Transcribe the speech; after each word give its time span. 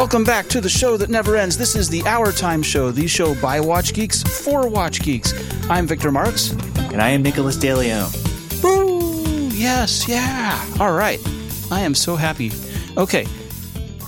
Welcome 0.00 0.24
back 0.24 0.48
to 0.48 0.62
the 0.62 0.68
show 0.70 0.96
that 0.96 1.10
never 1.10 1.36
ends. 1.36 1.58
This 1.58 1.76
is 1.76 1.90
the 1.90 2.00
HourTime 2.00 2.64
Show, 2.64 2.90
the 2.90 3.06
show 3.06 3.34
by 3.34 3.60
Watch 3.60 3.92
Geeks 3.92 4.22
for 4.22 4.66
Watch 4.66 5.02
Geeks. 5.02 5.34
I'm 5.68 5.86
Victor 5.86 6.10
Marks. 6.10 6.52
And 6.90 7.02
I 7.02 7.10
am 7.10 7.20
Nicholas 7.20 7.58
DeLeon. 7.58 8.62
Woo! 8.62 9.48
Yes, 9.48 10.08
yeah. 10.08 10.66
All 10.80 10.94
right. 10.94 11.20
I 11.70 11.82
am 11.82 11.94
so 11.94 12.16
happy. 12.16 12.50
Okay. 12.96 13.26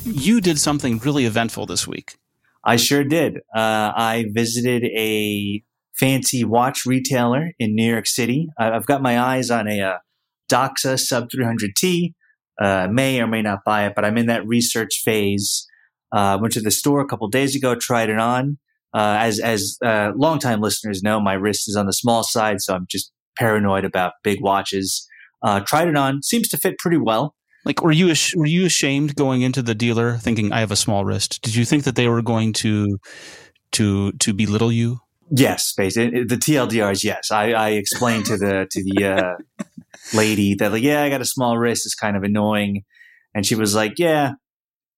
You 0.05 0.41
did 0.41 0.59
something 0.59 0.97
really 0.97 1.27
eventful 1.27 1.67
this 1.67 1.87
week. 1.87 2.17
I 2.65 2.77
sure 2.77 3.05
did. 3.05 3.41
Uh, 3.55 3.93
I 3.95 4.25
visited 4.31 4.85
a 4.97 5.63
fancy 5.93 6.43
watch 6.43 6.87
retailer 6.87 7.51
in 7.59 7.75
New 7.75 7.85
York 7.85 8.07
City. 8.07 8.49
I've 8.59 8.87
got 8.87 9.03
my 9.03 9.21
eyes 9.21 9.51
on 9.51 9.69
a 9.69 9.83
uh, 9.83 9.99
Doxa 10.51 10.99
Sub 10.99 11.29
300T. 11.29 12.15
Uh, 12.59 12.89
may 12.91 13.21
or 13.21 13.27
may 13.27 13.43
not 13.43 13.59
buy 13.67 13.85
it, 13.85 13.93
but 13.95 14.07
I'm 14.07 14.17
in 14.17 14.29
that 14.29 14.47
research 14.47 15.03
phase. 15.05 15.69
Uh, 16.13 16.39
went 16.41 16.53
to 16.53 16.61
the 16.61 16.71
store 16.71 17.01
a 17.01 17.07
couple 17.07 17.27
days 17.29 17.57
ago, 17.57 17.75
tried 17.75 18.11
it 18.11 18.19
on. 18.19 18.59
Uh, 18.95 19.17
as 19.21 19.41
as 19.41 19.79
uh, 19.85 20.13
longtime 20.15 20.61
listeners 20.61 21.03
know, 21.03 21.19
my 21.21 21.33
wrist 21.33 21.69
is 21.69 21.77
on 21.77 21.87
the 21.87 21.93
small 21.93 22.23
side, 22.23 22.61
so 22.61 22.75
I'm 22.75 22.87
just 22.89 23.11
paranoid 23.39 23.85
about 23.85 24.13
big 24.23 24.43
watches. 24.43 25.09
Uh, 25.43 25.61
tried 25.61 25.89
it 25.89 25.97
on, 25.97 26.23
seems 26.23 26.49
to 26.49 26.57
fit 26.57 26.79
pretty 26.79 26.99
well. 26.99 27.35
Like, 27.65 27.83
were 27.83 27.93
you 27.93 28.13
were 28.37 28.47
you 28.47 28.67
ashamed 28.67 29.17
going 29.17 29.43
into 29.43 29.63
the 29.63 29.75
dealer 29.75 30.17
thinking 30.19 30.53
I 30.53 30.61
have 30.61 30.71
a 30.71 30.77
small 30.77 31.05
wrist? 31.05 31.41
Did 31.43 31.55
you 31.55 31.65
think 31.65 31.85
that 31.85 31.97
they 31.97 32.09
were 32.09 32.23
going 32.23 32.53
to 32.55 32.99
to 33.73 34.13
to 34.13 34.35
belittle 34.35 34.73
you? 34.73 35.01
Yes, 35.31 35.73
basically 35.73 36.25
the 36.25 36.37
TLDR 36.37 36.93
is 36.93 37.05
yes. 37.05 37.31
I, 37.31 37.53
I 37.53 37.69
explained 37.71 38.27
to 38.27 38.37
the 38.37 38.67
to 38.71 38.85
the 38.85 39.05
uh, 39.07 39.65
lady 40.15 40.55
that 40.57 40.73
like, 40.73 40.83
yeah, 40.83 41.03
I 41.03 41.09
got 41.09 41.21
a 41.21 41.27
small 41.27 41.57
wrist. 41.57 41.87
It's 41.87 41.95
kind 41.95 42.17
of 42.17 42.23
annoying, 42.25 42.85
and 43.35 43.47
she 43.47 43.55
was 43.55 43.75
like, 43.75 43.99
yeah, 43.99 44.33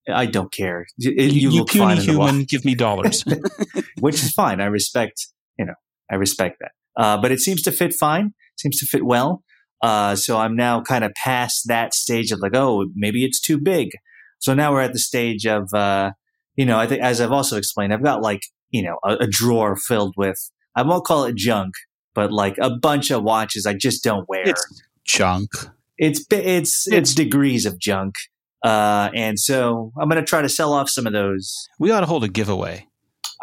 I 0.07 0.25
don't 0.25 0.51
care. 0.51 0.85
You, 0.97 1.11
you, 1.11 1.49
you 1.51 1.65
puny 1.65 1.95
human, 1.95 2.43
give 2.43 2.65
me 2.65 2.75
dollars, 2.75 3.23
which 3.99 4.15
is 4.15 4.31
fine. 4.31 4.61
I 4.61 4.65
respect, 4.65 5.27
you 5.57 5.65
know, 5.65 5.73
I 6.11 6.15
respect 6.15 6.59
that. 6.59 6.71
Uh, 6.97 7.21
but 7.21 7.31
it 7.31 7.39
seems 7.39 7.61
to 7.63 7.71
fit 7.71 7.93
fine. 7.93 8.33
Seems 8.57 8.77
to 8.79 8.85
fit 8.85 9.05
well. 9.05 9.43
Uh, 9.81 10.15
so 10.15 10.37
I'm 10.37 10.55
now 10.55 10.81
kind 10.81 11.03
of 11.03 11.13
past 11.13 11.67
that 11.67 11.93
stage 11.93 12.31
of 12.31 12.39
like, 12.39 12.55
oh, 12.55 12.87
maybe 12.95 13.25
it's 13.25 13.39
too 13.39 13.57
big. 13.57 13.89
So 14.39 14.53
now 14.53 14.71
we're 14.71 14.81
at 14.81 14.93
the 14.93 14.99
stage 14.99 15.45
of, 15.45 15.73
uh, 15.73 16.11
you 16.55 16.65
know, 16.65 16.77
I 16.77 16.87
think 16.87 17.01
as 17.01 17.19
I've 17.19 17.31
also 17.31 17.57
explained, 17.57 17.93
I've 17.93 18.03
got 18.03 18.21
like, 18.21 18.41
you 18.69 18.83
know, 18.83 18.97
a, 19.03 19.23
a 19.23 19.27
drawer 19.27 19.75
filled 19.75 20.13
with, 20.17 20.37
I 20.75 20.83
won't 20.83 21.05
call 21.05 21.25
it 21.25 21.35
junk, 21.35 21.73
but 22.13 22.31
like 22.31 22.57
a 22.59 22.69
bunch 22.69 23.11
of 23.11 23.23
watches 23.23 23.65
I 23.65 23.73
just 23.73 24.03
don't 24.03 24.27
wear. 24.29 24.43
It's 24.49 24.83
junk. 25.05 25.49
It's 25.97 26.25
it's 26.29 26.87
it's 26.87 27.13
degrees 27.13 27.65
of 27.65 27.79
junk. 27.79 28.15
Uh, 28.65 29.11
and 29.13 29.39
so 29.39 29.93
I'm 29.95 30.09
going 30.09 30.19
to 30.19 30.27
try 30.27 30.41
to 30.41 30.49
sell 30.49 30.73
off 30.73 30.89
some 30.89 31.05
of 31.05 31.13
those. 31.13 31.69
We 31.77 31.91
ought 31.91 31.99
to 31.99 32.07
hold 32.07 32.23
a 32.23 32.27
giveaway. 32.27 32.87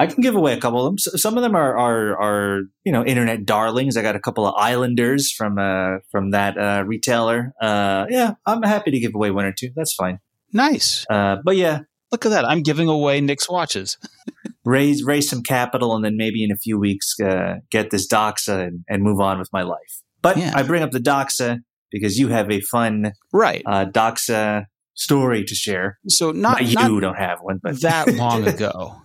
I 0.00 0.06
can 0.06 0.20
give 0.20 0.34
away 0.34 0.52
a 0.52 0.60
couple 0.60 0.84
of 0.84 0.90
them. 0.90 0.98
Some 0.98 1.36
of 1.36 1.44
them 1.44 1.54
are, 1.54 1.78
are, 1.78 2.20
are 2.20 2.62
you 2.82 2.90
know, 2.90 3.04
internet 3.04 3.44
darlings. 3.46 3.96
I 3.96 4.02
got 4.02 4.16
a 4.16 4.20
couple 4.20 4.46
of 4.46 4.54
Islanders 4.56 5.30
from, 5.30 5.58
uh, 5.58 5.98
from 6.10 6.32
that, 6.32 6.58
uh, 6.58 6.82
retailer. 6.84 7.52
Uh, 7.60 8.06
yeah, 8.08 8.32
I'm 8.46 8.62
happy 8.64 8.90
to 8.90 8.98
give 8.98 9.14
away 9.14 9.30
one 9.30 9.44
or 9.44 9.52
two. 9.56 9.70
That's 9.76 9.94
fine. 9.94 10.18
Nice. 10.52 11.06
Uh, 11.08 11.36
but 11.44 11.56
yeah. 11.56 11.80
Look 12.10 12.26
at 12.26 12.30
that. 12.30 12.44
I'm 12.44 12.62
giving 12.62 12.88
away 12.88 13.20
Nick's 13.20 13.48
watches. 13.48 13.96
raise, 14.64 15.04
raise 15.04 15.30
some 15.30 15.42
capital 15.42 15.94
and 15.94 16.04
then 16.04 16.16
maybe 16.16 16.42
in 16.42 16.50
a 16.50 16.56
few 16.56 16.78
weeks, 16.78 17.14
uh, 17.20 17.56
get 17.70 17.90
this 17.90 18.08
Doxa 18.08 18.66
and, 18.66 18.84
and 18.88 19.02
move 19.02 19.20
on 19.20 19.38
with 19.38 19.50
my 19.52 19.62
life. 19.62 20.02
But 20.20 20.36
yeah. 20.36 20.52
I 20.54 20.62
bring 20.62 20.82
up 20.82 20.90
the 20.90 20.98
Doxa 20.98 21.58
because 21.92 22.18
you 22.18 22.28
have 22.28 22.50
a 22.50 22.60
fun, 22.60 23.12
right? 23.32 23.62
Uh, 23.66 23.86
Doxa 23.86 24.66
story 24.94 25.44
to 25.44 25.54
share. 25.54 25.98
So 26.08 26.32
not, 26.32 26.62
you 26.66 26.74
not 26.74 27.00
don't 27.00 27.16
have 27.16 27.38
one, 27.40 27.60
but 27.62 27.80
that 27.82 28.14
long 28.14 28.46
ago. 28.46 28.96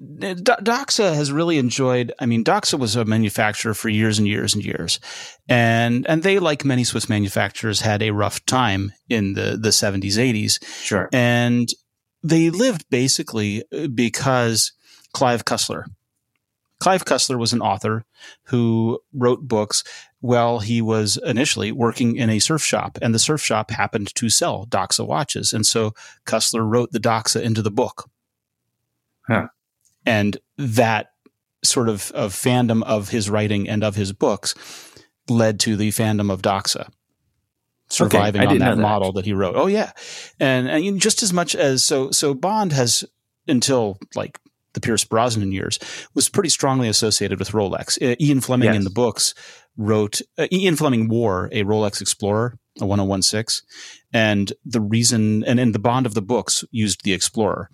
Doxa 0.00 1.14
has 1.14 1.32
really 1.32 1.56
enjoyed. 1.56 2.12
I 2.18 2.26
mean, 2.26 2.44
Doxa 2.44 2.78
was 2.78 2.96
a 2.96 3.04
manufacturer 3.06 3.72
for 3.72 3.88
years 3.88 4.18
and 4.18 4.28
years 4.28 4.54
and 4.54 4.62
years, 4.62 5.00
and 5.48 6.06
and 6.06 6.22
they, 6.22 6.38
like 6.38 6.66
many 6.66 6.84
Swiss 6.84 7.08
manufacturers, 7.08 7.80
had 7.80 8.02
a 8.02 8.10
rough 8.10 8.44
time 8.44 8.92
in 9.08 9.32
the 9.32 9.56
the 9.58 9.72
seventies, 9.72 10.18
eighties. 10.18 10.60
Sure, 10.82 11.08
and 11.14 11.70
they 12.22 12.50
lived 12.50 12.84
basically 12.90 13.64
uh, 13.72 13.86
because 13.86 14.72
Clive 15.14 15.46
Cussler. 15.46 15.84
Clive 16.78 17.04
Cussler 17.04 17.38
was 17.38 17.52
an 17.52 17.62
author 17.62 18.04
who 18.44 19.00
wrote 19.12 19.48
books 19.48 19.82
while 20.20 20.58
he 20.58 20.82
was 20.82 21.18
initially 21.24 21.72
working 21.72 22.16
in 22.16 22.28
a 22.28 22.38
surf 22.38 22.62
shop, 22.62 22.98
and 23.00 23.14
the 23.14 23.18
surf 23.18 23.42
shop 23.42 23.70
happened 23.70 24.14
to 24.14 24.28
sell 24.28 24.66
Doxa 24.66 25.06
watches, 25.06 25.52
and 25.52 25.64
so 25.64 25.92
Cussler 26.26 26.68
wrote 26.68 26.92
the 26.92 27.00
Doxa 27.00 27.42
into 27.42 27.62
the 27.62 27.70
book. 27.70 28.10
Huh 29.26 29.48
and 30.06 30.38
that 30.56 31.10
sort 31.64 31.88
of, 31.88 32.12
of 32.12 32.32
fandom 32.32 32.82
of 32.84 33.08
his 33.10 33.28
writing 33.28 33.68
and 33.68 33.82
of 33.82 33.96
his 33.96 34.12
books 34.12 34.54
led 35.28 35.58
to 35.60 35.76
the 35.76 35.90
fandom 35.90 36.32
of 36.32 36.40
Doxa 36.40 36.88
surviving 37.88 38.42
okay, 38.42 38.50
on 38.50 38.58
that, 38.58 38.76
that, 38.76 38.80
model 38.80 39.12
that 39.12 39.24
he 39.24 39.32
wrote. 39.32 39.54
Oh 39.56 39.66
yeah, 39.66 39.92
and 40.40 40.68
and 40.68 41.00
just 41.00 41.22
as 41.22 41.32
much 41.32 41.54
as 41.54 41.84
so 41.84 42.10
so 42.10 42.34
Bond 42.34 42.72
has 42.72 43.04
until 43.46 43.98
like 44.16 44.40
the 44.76 44.80
Pierce 44.80 45.02
Brosnan 45.02 45.50
years 45.50 45.80
was 46.14 46.28
pretty 46.28 46.50
strongly 46.50 46.88
associated 46.88 47.40
with 47.40 47.50
Rolex. 47.50 48.00
Uh, 48.00 48.14
Ian 48.20 48.40
Fleming 48.40 48.68
yes. 48.68 48.76
in 48.76 48.84
the 48.84 48.90
books 48.90 49.34
wrote 49.76 50.20
uh, 50.38 50.46
Ian 50.52 50.76
Fleming 50.76 51.08
wore 51.08 51.48
a 51.50 51.64
Rolex 51.64 52.00
Explorer, 52.00 52.56
a 52.80 52.86
1016, 52.86 53.66
and 54.12 54.52
the 54.64 54.80
reason 54.80 55.42
and 55.42 55.58
in 55.58 55.72
the 55.72 55.80
Bond 55.80 56.06
of 56.06 56.14
the 56.14 56.22
books 56.22 56.64
used 56.70 57.02
the 57.02 57.12
Explorer 57.12 57.70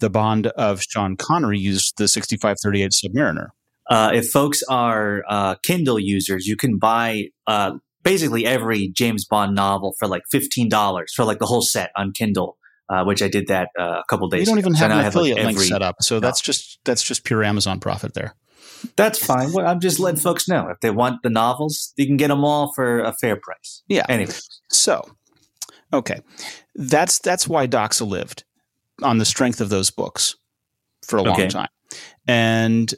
the 0.00 0.10
Bond 0.10 0.48
of 0.48 0.82
Sean 0.82 1.16
Connery 1.16 1.58
used 1.58 1.94
the 1.96 2.08
6538 2.08 2.90
Submariner. 2.92 3.48
Uh, 3.88 4.10
if 4.14 4.28
folks 4.28 4.62
are 4.68 5.22
uh, 5.28 5.54
Kindle 5.62 5.98
users, 5.98 6.46
you 6.46 6.56
can 6.56 6.78
buy 6.78 7.28
uh, 7.46 7.72
basically 8.02 8.46
every 8.46 8.88
James 8.88 9.26
Bond 9.26 9.54
novel 9.54 9.94
for 9.98 10.08
like 10.08 10.22
fifteen 10.30 10.68
dollars 10.68 11.12
for 11.14 11.24
like 11.24 11.38
the 11.38 11.46
whole 11.46 11.62
set 11.62 11.90
on 11.96 12.12
Kindle. 12.12 12.56
Uh, 12.86 13.02
which 13.02 13.22
I 13.22 13.28
did 13.28 13.46
that 13.46 13.70
uh, 13.78 14.00
a 14.00 14.04
couple 14.10 14.28
days. 14.28 14.40
You 14.40 14.46
don't 14.46 14.58
ago. 14.58 14.68
even 14.68 14.74
have 14.74 14.90
so 14.90 14.98
an 14.98 15.06
affiliate 15.06 15.38
have 15.38 15.46
like 15.46 15.56
link 15.56 15.68
set 15.68 15.80
up, 15.80 16.02
so 16.02 16.16
no. 16.16 16.20
that's 16.20 16.42
just 16.42 16.78
that's 16.84 17.02
just 17.02 17.24
pure 17.24 17.42
Amazon 17.42 17.80
profit 17.80 18.12
there. 18.12 18.34
That's 18.96 19.24
fine. 19.24 19.52
Well, 19.52 19.66
I'm 19.66 19.80
just 19.80 19.98
letting 19.98 20.20
folks 20.20 20.48
know 20.48 20.68
if 20.68 20.80
they 20.80 20.90
want 20.90 21.22
the 21.22 21.30
novels, 21.30 21.94
you 21.96 22.06
can 22.06 22.18
get 22.18 22.28
them 22.28 22.44
all 22.44 22.72
for 22.74 23.00
a 23.00 23.12
fair 23.12 23.36
price. 23.36 23.82
Yeah. 23.88 24.04
Anyway, 24.08 24.34
so 24.68 25.02
okay, 25.94 26.20
that's 26.74 27.18
that's 27.18 27.48
why 27.48 27.66
Doxa 27.66 28.06
lived 28.06 28.44
on 29.02 29.18
the 29.18 29.24
strength 29.24 29.60
of 29.60 29.70
those 29.70 29.90
books 29.90 30.36
for 31.06 31.18
a 31.18 31.22
okay. 31.22 31.30
long 31.30 31.48
time. 31.48 31.68
And 32.26 32.94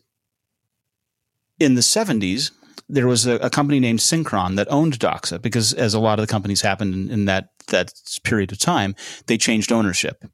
in 1.59 1.75
the 1.75 1.81
70s, 1.81 2.51
there 2.89 3.07
was 3.07 3.27
a, 3.27 3.35
a, 3.37 3.51
company 3.51 3.81
named 3.81 3.99
Synchron 3.99 4.57
that 4.57 4.71
owned 4.71 4.99
Doxa 4.99 5.41
because, 5.43 5.73
as 5.73 5.95
a 5.95 6.01
lot 6.01 6.19
of 6.19 6.27
the 6.27 6.31
companies 6.31 6.61
happened 6.61 6.95
in, 6.95 7.11
in 7.11 7.25
that 7.27 7.49
that 7.69 7.93
period 8.23 8.53
of 8.53 8.59
time, 8.59 8.95
they 9.27 9.37
changed 9.37 9.73
ownership. 9.73 10.25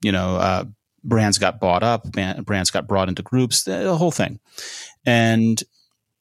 You 0.00 0.12
know, 0.12 0.36
uh, 0.36 0.64
brands 1.04 1.38
got 1.38 1.60
bought 1.60 1.82
up, 1.82 2.06
brands 2.44 2.70
got 2.70 2.86
brought 2.86 3.08
into 3.08 3.22
groups, 3.22 3.64
the 3.64 3.96
whole 3.96 4.10
thing. 4.10 4.40
And 5.04 5.62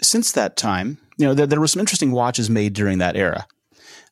since 0.01 0.31
that 0.33 0.57
time, 0.57 0.97
you 1.17 1.25
know, 1.25 1.33
there, 1.33 1.47
there 1.47 1.59
were 1.59 1.67
some 1.67 1.79
interesting 1.79 2.11
watches 2.11 2.49
made 2.49 2.73
during 2.73 2.97
that 2.99 3.15
era. 3.15 3.47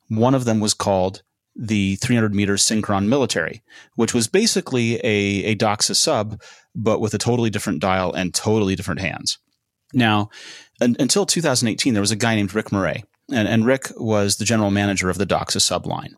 One 0.07 0.35
of 0.35 0.45
them 0.45 0.59
was 0.59 0.73
called 0.73 1.23
the 1.55 1.95
300 1.97 2.33
meter 2.33 2.55
Synchron 2.55 3.07
Military, 3.07 3.63
which 3.95 4.13
was 4.13 4.27
basically 4.27 4.95
a, 4.97 5.45
a 5.45 5.55
Doxa 5.55 5.95
sub, 5.95 6.41
but 6.75 6.99
with 6.99 7.13
a 7.13 7.17
totally 7.17 7.49
different 7.49 7.79
dial 7.79 8.13
and 8.13 8.33
totally 8.33 8.75
different 8.75 9.01
hands. 9.01 9.37
Now, 9.93 10.29
un- 10.81 10.95
until 10.99 11.25
2018, 11.25 11.93
there 11.93 12.01
was 12.01 12.11
a 12.11 12.15
guy 12.15 12.35
named 12.35 12.53
Rick 12.53 12.67
Marei, 12.67 13.03
and, 13.31 13.47
and 13.47 13.65
Rick 13.65 13.91
was 13.97 14.37
the 14.37 14.45
general 14.45 14.71
manager 14.71 15.09
of 15.09 15.17
the 15.17 15.25
Doxa 15.25 15.57
subline. 15.57 16.13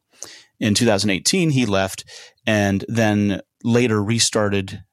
In 0.59 0.74
2018, 0.74 1.51
he 1.51 1.65
left 1.65 2.04
and 2.45 2.83
then 2.88 3.42
later 3.63 4.04
restarted 4.04 4.83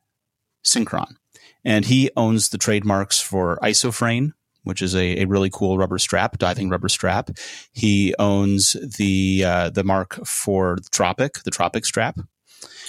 Synchron. 0.64 1.16
And 1.64 1.86
he 1.86 2.10
owns 2.16 2.50
the 2.50 2.58
trademarks 2.58 3.20
for 3.20 3.58
Isofrane, 3.62 4.32
which 4.64 4.82
is 4.82 4.94
a, 4.94 5.22
a 5.22 5.24
really 5.24 5.50
cool 5.50 5.78
rubber 5.78 5.98
strap, 5.98 6.36
diving 6.38 6.68
rubber 6.68 6.90
strap. 6.90 7.30
He 7.72 8.14
owns 8.18 8.76
the 8.98 9.44
uh, 9.46 9.70
the 9.70 9.84
mark 9.84 10.26
for 10.26 10.76
Tropic, 10.90 11.42
the 11.44 11.50
Tropic 11.50 11.86
strap. 11.86 12.18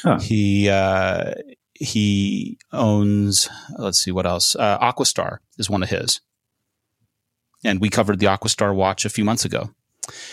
Huh. 0.01 0.19
He 0.19 0.69
uh, 0.69 1.33
he 1.73 2.57
owns. 2.73 3.49
Let's 3.77 3.99
see 3.99 4.11
what 4.11 4.25
else. 4.25 4.55
Uh, 4.55 4.77
Aquastar 4.79 5.37
is 5.57 5.69
one 5.69 5.83
of 5.83 5.89
his, 5.89 6.19
and 7.65 7.81
we 7.81 7.89
covered 7.89 8.19
the 8.19 8.27
Aquastar 8.27 8.73
watch 8.73 9.05
a 9.05 9.09
few 9.09 9.25
months 9.25 9.45
ago. 9.45 9.71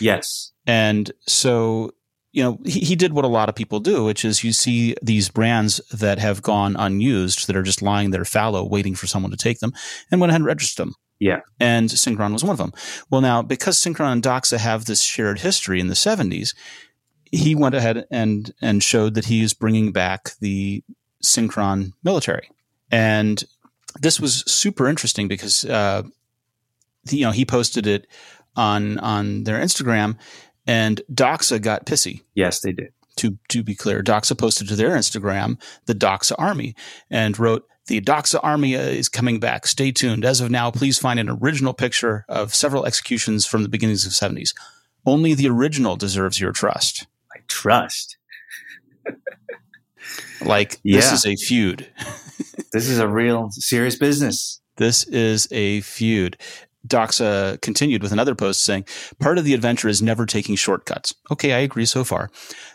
Yes, 0.00 0.52
and 0.66 1.10
so 1.26 1.92
you 2.32 2.42
know, 2.42 2.58
he, 2.64 2.80
he 2.80 2.96
did 2.96 3.12
what 3.12 3.24
a 3.24 3.28
lot 3.28 3.48
of 3.48 3.54
people 3.54 3.78
do, 3.78 4.04
which 4.04 4.24
is 4.24 4.42
you 4.42 4.52
see 4.52 4.96
these 5.02 5.28
brands 5.28 5.80
that 5.92 6.18
have 6.18 6.42
gone 6.42 6.76
unused 6.76 7.46
that 7.46 7.56
are 7.56 7.62
just 7.62 7.82
lying 7.82 8.10
there 8.10 8.24
fallow, 8.24 8.64
waiting 8.64 8.94
for 8.94 9.06
someone 9.06 9.30
to 9.30 9.36
take 9.36 9.60
them, 9.60 9.72
and 10.10 10.20
went 10.20 10.30
ahead 10.30 10.40
and 10.40 10.46
registered 10.46 10.86
them. 10.86 10.94
Yeah. 11.18 11.40
And 11.60 11.88
Synchron 11.88 12.32
was 12.32 12.42
one 12.42 12.52
of 12.52 12.58
them. 12.58 12.72
Well, 13.10 13.20
now, 13.20 13.42
because 13.42 13.78
Synchron 13.78 14.12
and 14.12 14.22
Doxa 14.22 14.58
have 14.58 14.86
this 14.86 15.02
shared 15.02 15.40
history 15.40 15.78
in 15.78 15.86
the 15.86 15.94
70s, 15.94 16.54
he 17.30 17.54
went 17.54 17.76
ahead 17.76 18.06
and, 18.10 18.52
and 18.60 18.82
showed 18.82 19.14
that 19.14 19.26
he 19.26 19.42
is 19.42 19.54
bringing 19.54 19.92
back 19.92 20.32
the 20.40 20.82
Synchron 21.22 21.92
military. 22.02 22.50
And 22.90 23.44
this 24.00 24.18
was 24.18 24.42
super 24.50 24.88
interesting 24.88 25.28
because, 25.28 25.64
uh, 25.64 26.02
you 27.08 27.24
know, 27.24 27.30
he 27.30 27.44
posted 27.44 27.86
it 27.86 28.06
on 28.56 28.98
on 28.98 29.44
their 29.44 29.60
Instagram, 29.60 30.16
and 30.66 31.00
Doxa 31.12 31.60
got 31.60 31.86
pissy. 31.86 32.22
Yes, 32.34 32.60
they 32.60 32.72
did. 32.72 32.92
To 33.16 33.38
to 33.48 33.62
be 33.62 33.74
clear, 33.74 34.02
Doxa 34.02 34.38
posted 34.38 34.68
to 34.68 34.76
their 34.76 34.90
Instagram 34.90 35.60
the 35.86 35.94
Doxa 35.94 36.34
Army 36.38 36.74
and 37.10 37.38
wrote, 37.38 37.66
"The 37.86 38.00
Doxa 38.00 38.40
Army 38.42 38.76
uh, 38.76 38.80
is 38.80 39.08
coming 39.08 39.38
back. 39.40 39.66
Stay 39.66 39.92
tuned. 39.92 40.24
As 40.24 40.40
of 40.40 40.50
now, 40.50 40.70
please 40.70 40.98
find 40.98 41.20
an 41.20 41.28
original 41.28 41.74
picture 41.74 42.24
of 42.28 42.54
several 42.54 42.86
executions 42.86 43.46
from 43.46 43.62
the 43.62 43.68
beginnings 43.68 44.04
of 44.04 44.12
the 44.12 44.40
'70s. 44.40 44.54
Only 45.04 45.34
the 45.34 45.48
original 45.48 45.96
deserves 45.96 46.40
your 46.40 46.52
trust." 46.52 47.06
My 47.34 47.40
trust. 47.48 48.16
like 50.44 50.80
yeah. 50.82 50.96
this 50.96 51.12
is 51.12 51.26
a 51.26 51.36
feud. 51.36 51.86
this 52.72 52.88
is 52.88 52.98
a 52.98 53.08
real 53.08 53.48
serious 53.50 53.96
business. 53.96 54.60
This 54.76 55.04
is 55.04 55.48
a 55.50 55.82
feud. 55.82 56.38
Doxa 56.86 57.60
continued 57.60 58.02
with 58.02 58.12
another 58.12 58.34
post 58.34 58.64
saying, 58.64 58.86
Part 59.20 59.38
of 59.38 59.44
the 59.44 59.54
adventure 59.54 59.88
is 59.88 60.02
never 60.02 60.26
taking 60.26 60.56
shortcuts. 60.56 61.14
Okay, 61.30 61.52
I 61.52 61.58
agree 61.58 61.86
so 61.86 62.04
far. 62.04 62.30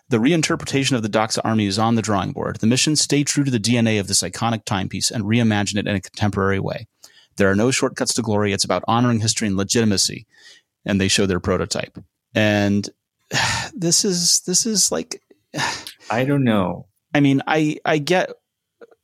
The 0.09 0.17
reinterpretation 0.17 0.93
of 0.93 1.03
the 1.03 1.09
Doxa 1.09 1.39
army 1.43 1.65
is 1.65 1.77
on 1.77 1.95
the 1.95 2.01
drawing 2.01 2.31
board. 2.31 2.57
The 2.57 2.67
mission 2.67 2.95
stay 2.95 3.23
true 3.23 3.43
to 3.43 3.51
the 3.51 3.59
DNA 3.59 3.99
of 3.99 4.07
this 4.07 4.21
iconic 4.21 4.65
timepiece 4.65 5.11
and 5.11 5.25
reimagine 5.25 5.77
it 5.77 5.87
in 5.87 5.95
a 5.95 6.01
contemporary 6.01 6.59
way. 6.59 6.87
There 7.35 7.51
are 7.51 7.55
no 7.55 7.71
shortcuts 7.71 8.13
to 8.15 8.21
glory. 8.21 8.53
It's 8.53 8.63
about 8.63 8.83
honoring 8.87 9.19
history 9.19 9.47
and 9.47 9.57
legitimacy. 9.57 10.25
And 10.85 10.99
they 10.99 11.07
show 11.07 11.25
their 11.25 11.39
prototype. 11.39 11.97
And 12.33 12.89
this 13.73 14.05
is 14.05 14.41
this 14.41 14.65
is 14.65 14.91
like 14.91 15.21
I 16.09 16.25
don't 16.25 16.43
know. 16.43 16.87
I 17.13 17.19
mean, 17.19 17.41
I 17.47 17.77
I 17.85 17.97
get 17.97 18.31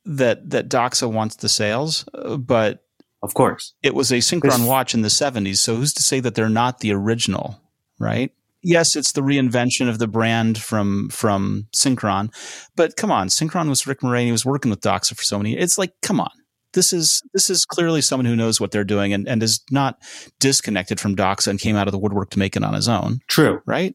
that 0.04 0.50
that 0.50 0.68
Doxa 0.68 1.10
wants 1.10 1.36
the 1.36 1.48
sales, 1.48 2.04
uh, 2.14 2.36
but 2.36 2.83
of 3.24 3.34
course. 3.34 3.74
It 3.82 3.94
was 3.94 4.12
a 4.12 4.16
Synchron 4.16 4.68
watch 4.68 4.94
in 4.94 5.00
the 5.00 5.08
70s, 5.08 5.56
so 5.56 5.76
who's 5.76 5.94
to 5.94 6.02
say 6.02 6.20
that 6.20 6.34
they're 6.34 6.48
not 6.48 6.80
the 6.80 6.92
original, 6.92 7.58
right? 7.98 8.30
Yes, 8.62 8.96
it's 8.96 9.12
the 9.12 9.22
reinvention 9.22 9.88
of 9.88 9.98
the 9.98 10.06
brand 10.06 10.58
from 10.58 11.08
from 11.10 11.66
Synchron, 11.74 12.32
but 12.76 12.96
come 12.96 13.10
on, 13.10 13.28
Synchron 13.28 13.68
was 13.68 13.86
Rick 13.86 14.00
Marei. 14.00 14.24
He 14.24 14.32
was 14.32 14.46
working 14.46 14.70
with 14.70 14.80
Doxa 14.80 15.16
for 15.16 15.22
so 15.22 15.38
many. 15.38 15.56
It's 15.56 15.76
like, 15.76 15.92
come 16.00 16.20
on, 16.20 16.30
this 16.74 16.92
is 16.92 17.22
this 17.32 17.48
is 17.48 17.64
clearly 17.64 18.02
someone 18.02 18.26
who 18.26 18.36
knows 18.36 18.60
what 18.60 18.70
they're 18.70 18.84
doing 18.84 19.12
and, 19.12 19.26
and 19.26 19.42
is 19.42 19.60
not 19.70 19.98
disconnected 20.38 21.00
from 21.00 21.16
Doxa 21.16 21.48
and 21.48 21.60
came 21.60 21.76
out 21.76 21.88
of 21.88 21.92
the 21.92 21.98
woodwork 21.98 22.30
to 22.30 22.38
make 22.38 22.56
it 22.56 22.64
on 22.64 22.74
his 22.74 22.88
own. 22.88 23.20
True, 23.28 23.60
right? 23.66 23.94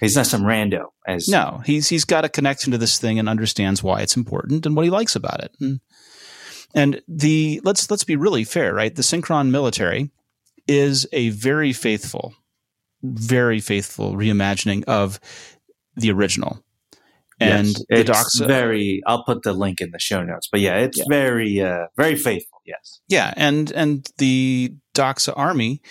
He's 0.00 0.16
not 0.16 0.26
some 0.26 0.42
rando. 0.42 0.86
As 1.06 1.28
no, 1.28 1.62
he's 1.64 1.88
he's 1.88 2.04
got 2.04 2.24
a 2.24 2.28
connection 2.28 2.72
to 2.72 2.78
this 2.78 2.98
thing 2.98 3.18
and 3.18 3.28
understands 3.28 3.82
why 3.82 4.00
it's 4.00 4.16
important 4.16 4.66
and 4.66 4.74
what 4.74 4.84
he 4.84 4.90
likes 4.90 5.16
about 5.16 5.42
it. 5.42 5.54
And 5.60 5.80
and 6.74 7.02
the 7.08 7.60
let's 7.64 7.90
let's 7.90 8.04
be 8.04 8.16
really 8.16 8.44
fair, 8.44 8.74
right? 8.74 8.94
The 8.94 9.02
Synchron 9.02 9.50
military 9.50 10.10
is 10.66 11.06
a 11.12 11.30
very 11.30 11.72
faithful, 11.72 12.34
very 13.02 13.60
faithful 13.60 14.14
reimagining 14.14 14.84
of 14.84 15.20
the 15.96 16.10
original. 16.10 16.60
And 17.40 17.66
yes, 17.66 17.84
the 17.88 18.04
Doxa, 18.04 18.46
very. 18.46 19.02
I'll 19.06 19.24
put 19.24 19.42
the 19.42 19.52
link 19.52 19.80
in 19.80 19.90
the 19.90 19.98
show 19.98 20.22
notes, 20.22 20.48
but 20.50 20.60
yeah, 20.60 20.76
it's 20.78 20.98
yeah. 20.98 21.04
very, 21.08 21.60
uh, 21.60 21.86
very 21.96 22.16
faithful. 22.16 22.60
Yes. 22.64 23.00
Yeah, 23.08 23.34
and 23.36 23.72
and 23.72 24.08
the 24.18 24.76
Doxa 24.94 25.32
army, 25.36 25.82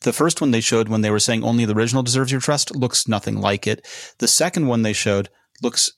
the 0.00 0.12
first 0.12 0.40
one 0.40 0.50
they 0.52 0.60
showed 0.60 0.88
when 0.88 1.02
they 1.02 1.10
were 1.10 1.18
saying 1.18 1.44
only 1.44 1.64
the 1.64 1.76
original 1.76 2.02
deserves 2.02 2.32
your 2.32 2.40
trust 2.40 2.74
looks 2.74 3.06
nothing 3.06 3.40
like 3.40 3.66
it. 3.66 3.86
The 4.18 4.28
second 4.28 4.68
one 4.68 4.82
they 4.82 4.94
showed 4.94 5.28
looks 5.62 5.92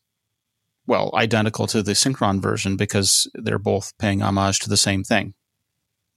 well, 0.89 1.11
identical 1.15 1.67
to 1.69 1.83
the 1.83 1.93
Synchron 1.93 2.41
version 2.41 2.77
because 2.77 3.31
they're 3.35 3.59
both 3.59 3.97
paying 3.99 4.23
homage 4.23 4.59
to 4.61 4.71
the 4.71 4.77
same 4.79 5.05
thing. 5.05 5.35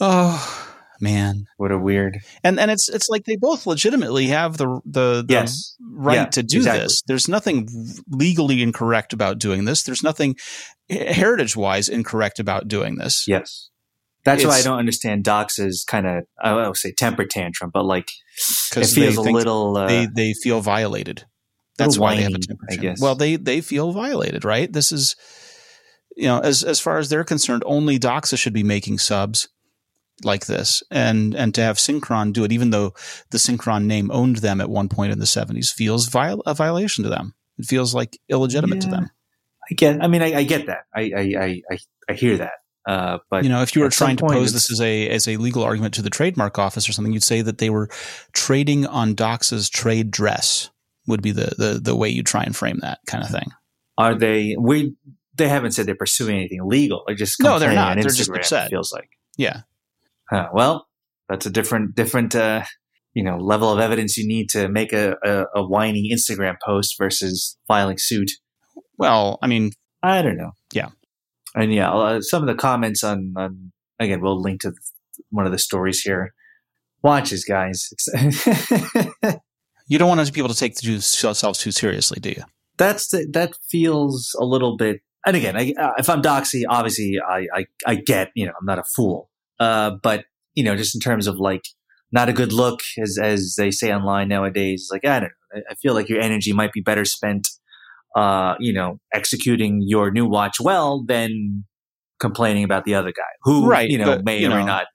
oh 0.01 0.75
man, 1.01 1.47
what 1.59 1.71
a 1.71 1.79
weird. 1.79 2.19
And 2.43 2.59
and 2.59 2.71
it's 2.71 2.89
it's 2.89 3.09
like 3.09 3.25
they 3.25 3.37
both 3.37 3.67
legitimately 3.67 4.27
have 4.27 4.57
the 4.57 4.81
the, 4.85 5.25
the 5.27 5.33
yes. 5.33 5.77
right 5.81 6.15
yeah, 6.15 6.25
to 6.27 6.43
do 6.43 6.59
exactly. 6.59 6.83
this. 6.83 7.03
There's 7.03 7.29
nothing 7.29 7.69
legally 8.09 8.63
incorrect 8.63 9.13
about 9.13 9.39
doing 9.39 9.65
this. 9.65 9.85
There's 9.85 10.03
nothing 10.03 10.35
heritage 10.91 11.55
wise 11.57 11.89
incorrect 11.89 12.41
about 12.41 12.67
doing 12.67 12.97
this. 12.97 13.29
Yes. 13.29 13.71
That's 14.25 14.43
it's, 14.43 14.49
why 14.49 14.59
I 14.59 14.63
don't 14.63 14.81
understand 14.81 15.23
Doxa's 15.23 15.85
kind 15.85 16.05
of 16.05 16.25
I 16.43 16.67
would 16.67 16.77
say 16.77 16.91
temper 16.91 17.27
tantrum, 17.27 17.71
but 17.73 17.85
like 17.85 18.11
it 18.77 18.87
feels 18.87 19.17
a 19.17 19.23
little 19.23 19.77
uh, 19.77 19.87
they 19.87 20.09
they 20.13 20.35
feel 20.35 20.61
violated. 20.61 21.27
That's 21.79 21.99
why 21.99 22.13
whiny, 22.13 22.17
they 22.19 22.23
have 22.25 22.35
a 22.35 22.39
temperature. 22.39 22.81
I 22.81 22.83
guess. 22.83 23.01
Well, 23.01 23.15
they 23.15 23.37
they 23.37 23.61
feel 23.61 23.93
violated, 23.93 24.45
right? 24.45 24.73
This 24.73 24.93
is, 24.93 25.17
you 26.17 26.27
know, 26.27 26.39
as 26.39 26.63
as 26.63 26.81
far 26.81 26.99
as 26.99 27.09
they're 27.09 27.25
concerned, 27.25 27.63
only 27.67 27.99
Doxa 27.99 28.39
should 28.39 28.55
be 28.55 28.63
making 28.63 28.99
subs 28.99 29.49
like 30.25 30.47
this, 30.47 30.83
and 30.91 31.35
and 31.35 31.55
to 31.55 31.61
have 31.61 31.77
Synchron 31.77 32.33
do 32.33 32.45
it, 32.45 32.53
even 32.53 32.71
though 32.71 32.95
the 33.31 33.39
Synchron 33.39 33.85
name 33.85 34.11
owned 34.11 34.37
them 34.37 34.61
at 34.61 34.71
one 34.71 34.89
point 34.89 35.13
in 35.13 35.19
the 35.19 35.27
seventies, 35.27 35.71
feels 35.71 36.09
viol- 36.09 36.43
a 36.47 36.55
violation 36.55 37.05
to 37.05 37.11
them. 37.11 37.35
It 37.59 37.67
feels 37.67 37.95
like 37.95 38.19
illegitimate 38.29 38.77
yeah, 38.77 38.81
to 38.83 38.91
them. 38.91 39.11
I 39.71 39.75
get. 39.75 40.03
I 40.03 40.07
mean, 40.09 40.23
I, 40.23 40.39
I 40.39 40.43
get 40.45 40.67
that. 40.67 40.85
I 40.95 41.13
I 41.17 41.63
I 41.71 41.79
I 42.09 42.13
hear 42.15 42.39
that. 42.39 42.53
Uh, 42.87 43.19
but 43.31 43.43
you 43.43 43.51
know, 43.51 43.63
if 43.63 43.75
you 43.75 43.83
were 43.83 43.91
trying 43.91 44.17
to 44.17 44.27
pose 44.27 44.53
this 44.53 44.71
as 44.71 44.81
a 44.81 45.09
as 45.11 45.27
a 45.27 45.37
legal 45.39 45.65
argument 45.65 45.93
to 45.95 46.03
the 46.03 46.11
trademark 46.11 46.59
office 46.59 46.89
or 46.89 46.93
something, 46.93 47.13
you'd 47.13 47.25
say 47.25 47.43
that 47.43 47.59
they 47.59 47.69
were 47.69 47.89
trading 48.33 48.87
on 48.87 49.15
Doxa's 49.15 49.69
trade 49.69 50.11
dress 50.11 50.71
would 51.07 51.23
be 51.23 51.33
the, 51.33 51.55
the 51.57 51.81
the 51.83 51.97
way 51.97 52.09
you 52.09 52.23
try 52.23 52.43
and 52.43 52.55
frame 52.55 52.79
that 52.83 53.01
kind 53.07 53.25
of 53.25 53.31
thing. 53.31 53.51
Are 53.99 54.15
they 54.15 54.57
we 54.59 54.95
they 55.37 55.49
haven't 55.49 55.73
said 55.73 55.87
they're 55.87 55.95
pursuing 55.95 56.37
anything 56.37 56.67
legal. 56.67 57.05
They're 57.07 57.17
just 57.17 57.41
no, 57.41 57.59
they're 57.59 57.75
not. 57.75 57.97
They're 57.97 58.05
just 58.05 58.31
upset. 58.31 58.71
Feels 58.71 58.93
like 58.93 59.11
yeah. 59.37 59.63
Huh, 60.31 60.49
well, 60.53 60.89
that's 61.29 61.47
a 61.47 61.51
different 61.51 61.95
different 61.95 62.35
uh, 62.35 62.65
you 63.15 63.23
know 63.23 63.37
level 63.37 63.71
of 63.71 63.79
evidence 63.79 64.17
you 64.17 64.27
need 64.27 64.49
to 64.51 64.69
make 64.69 64.93
a, 64.93 65.17
a, 65.25 65.45
a 65.57 65.67
whiny 65.67 66.11
Instagram 66.13 66.57
post 66.65 66.97
versus 66.99 67.57
filing 67.69 67.99
suit. 67.99 68.33
Well, 68.99 69.39
I 69.43 69.47
mean, 69.47 69.73
I 70.03 70.23
don't 70.23 70.37
know. 70.37 70.53
Yeah, 70.73 70.89
and 71.55 71.73
yeah, 71.73 71.93
uh, 71.93 72.21
some 72.21 72.43
of 72.43 72.49
the 72.49 72.55
comments 72.55 73.05
on 73.05 73.35
on 73.37 73.73
again, 74.01 74.21
we'll 74.21 74.41
link 74.41 74.63
to 74.63 74.73
one 75.31 75.47
of 75.47 75.53
the 75.53 75.59
stories 75.59 76.01
here. 76.01 76.35
Watches, 77.03 77.45
guys. 77.45 77.89
You 79.87 79.99
don't 79.99 80.09
want 80.09 80.33
people 80.33 80.49
to 80.49 80.57
take 80.57 80.77
themselves 80.77 81.59
too 81.59 81.71
seriously, 81.71 82.19
do 82.21 82.31
you? 82.31 82.43
That's 82.77 83.09
the, 83.09 83.27
that 83.33 83.55
feels 83.71 84.35
a 84.39 84.45
little 84.45 84.77
bit. 84.77 85.01
And 85.25 85.37
again, 85.37 85.57
I, 85.57 85.73
uh, 85.81 85.93
if 85.99 86.09
I'm 86.09 86.23
Doxa, 86.23 86.63
obviously 86.69 87.19
I, 87.21 87.47
I, 87.55 87.67
I 87.87 87.95
get 87.97 88.31
you 88.35 88.47
know 88.47 88.53
I'm 88.59 88.67
not 88.67 88.79
a 88.79 88.85
fool, 88.85 89.31
uh, 89.59 89.93
but 90.03 90.25
you 90.55 90.63
know 90.63 90.77
just 90.77 90.95
in 90.95 91.01
terms 91.01 91.27
of 91.27 91.37
like 91.37 91.65
not 92.13 92.29
a 92.29 92.33
good 92.33 92.53
look 92.53 92.81
as 93.03 93.19
as 93.21 93.55
they 93.57 93.71
say 93.71 93.93
online 93.93 94.29
nowadays. 94.29 94.89
Like 94.91 95.05
I 95.05 95.21
don't 95.21 95.33
know, 95.55 95.63
I 95.71 95.75
feel 95.75 95.95
like 95.95 96.09
your 96.09 96.21
energy 96.21 96.53
might 96.53 96.73
be 96.73 96.81
better 96.81 97.05
spent, 97.05 97.49
uh, 98.15 98.55
you 98.61 98.73
know, 98.73 99.01
executing 99.13 99.83
your 99.83 100.11
new 100.11 100.27
watch 100.27 100.61
well 100.61 101.03
than 101.05 101.65
complaining 102.21 102.65
about 102.65 102.85
the 102.85 102.95
other 102.95 103.13
guy 103.13 103.23
who 103.43 103.69
right, 103.69 103.89
you 103.89 103.99
know 103.99 104.17
but, 104.17 104.25
may 104.25 104.41
you 104.41 104.47
or 104.47 104.51
know, 104.51 104.57
may 104.57 104.65
not 104.65 104.87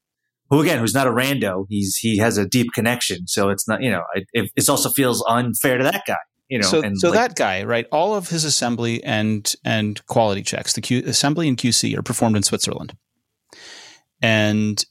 who 0.51 0.61
again, 0.61 0.79
who's 0.79 0.93
not 0.93 1.07
a 1.07 1.11
rando, 1.11 1.65
he's 1.69 1.95
he 1.95 2.17
has 2.17 2.37
a 2.37 2.45
deep 2.45 2.67
connection. 2.75 3.25
So 3.25 3.49
it's 3.49 3.67
not, 3.67 3.81
you 3.81 3.89
know, 3.89 4.03
it, 4.33 4.51
it 4.55 4.69
also 4.69 4.89
feels 4.89 5.23
unfair 5.27 5.77
to 5.77 5.83
that 5.85 6.03
guy. 6.05 6.17
You 6.49 6.59
know, 6.59 6.67
so, 6.67 6.81
so 6.95 7.09
like, 7.09 7.17
that 7.17 7.35
guy, 7.37 7.63
right? 7.63 7.87
All 7.93 8.13
of 8.13 8.29
his 8.29 8.43
assembly 8.43 9.01
and 9.05 9.51
and 9.63 10.05
quality 10.07 10.43
checks, 10.43 10.73
the 10.73 10.81
Q, 10.81 11.03
assembly 11.05 11.47
and 11.47 11.57
QC 11.57 11.97
are 11.97 12.01
performed 12.03 12.35
in 12.35 12.43
Switzerland, 12.43 12.97
and 14.21 14.83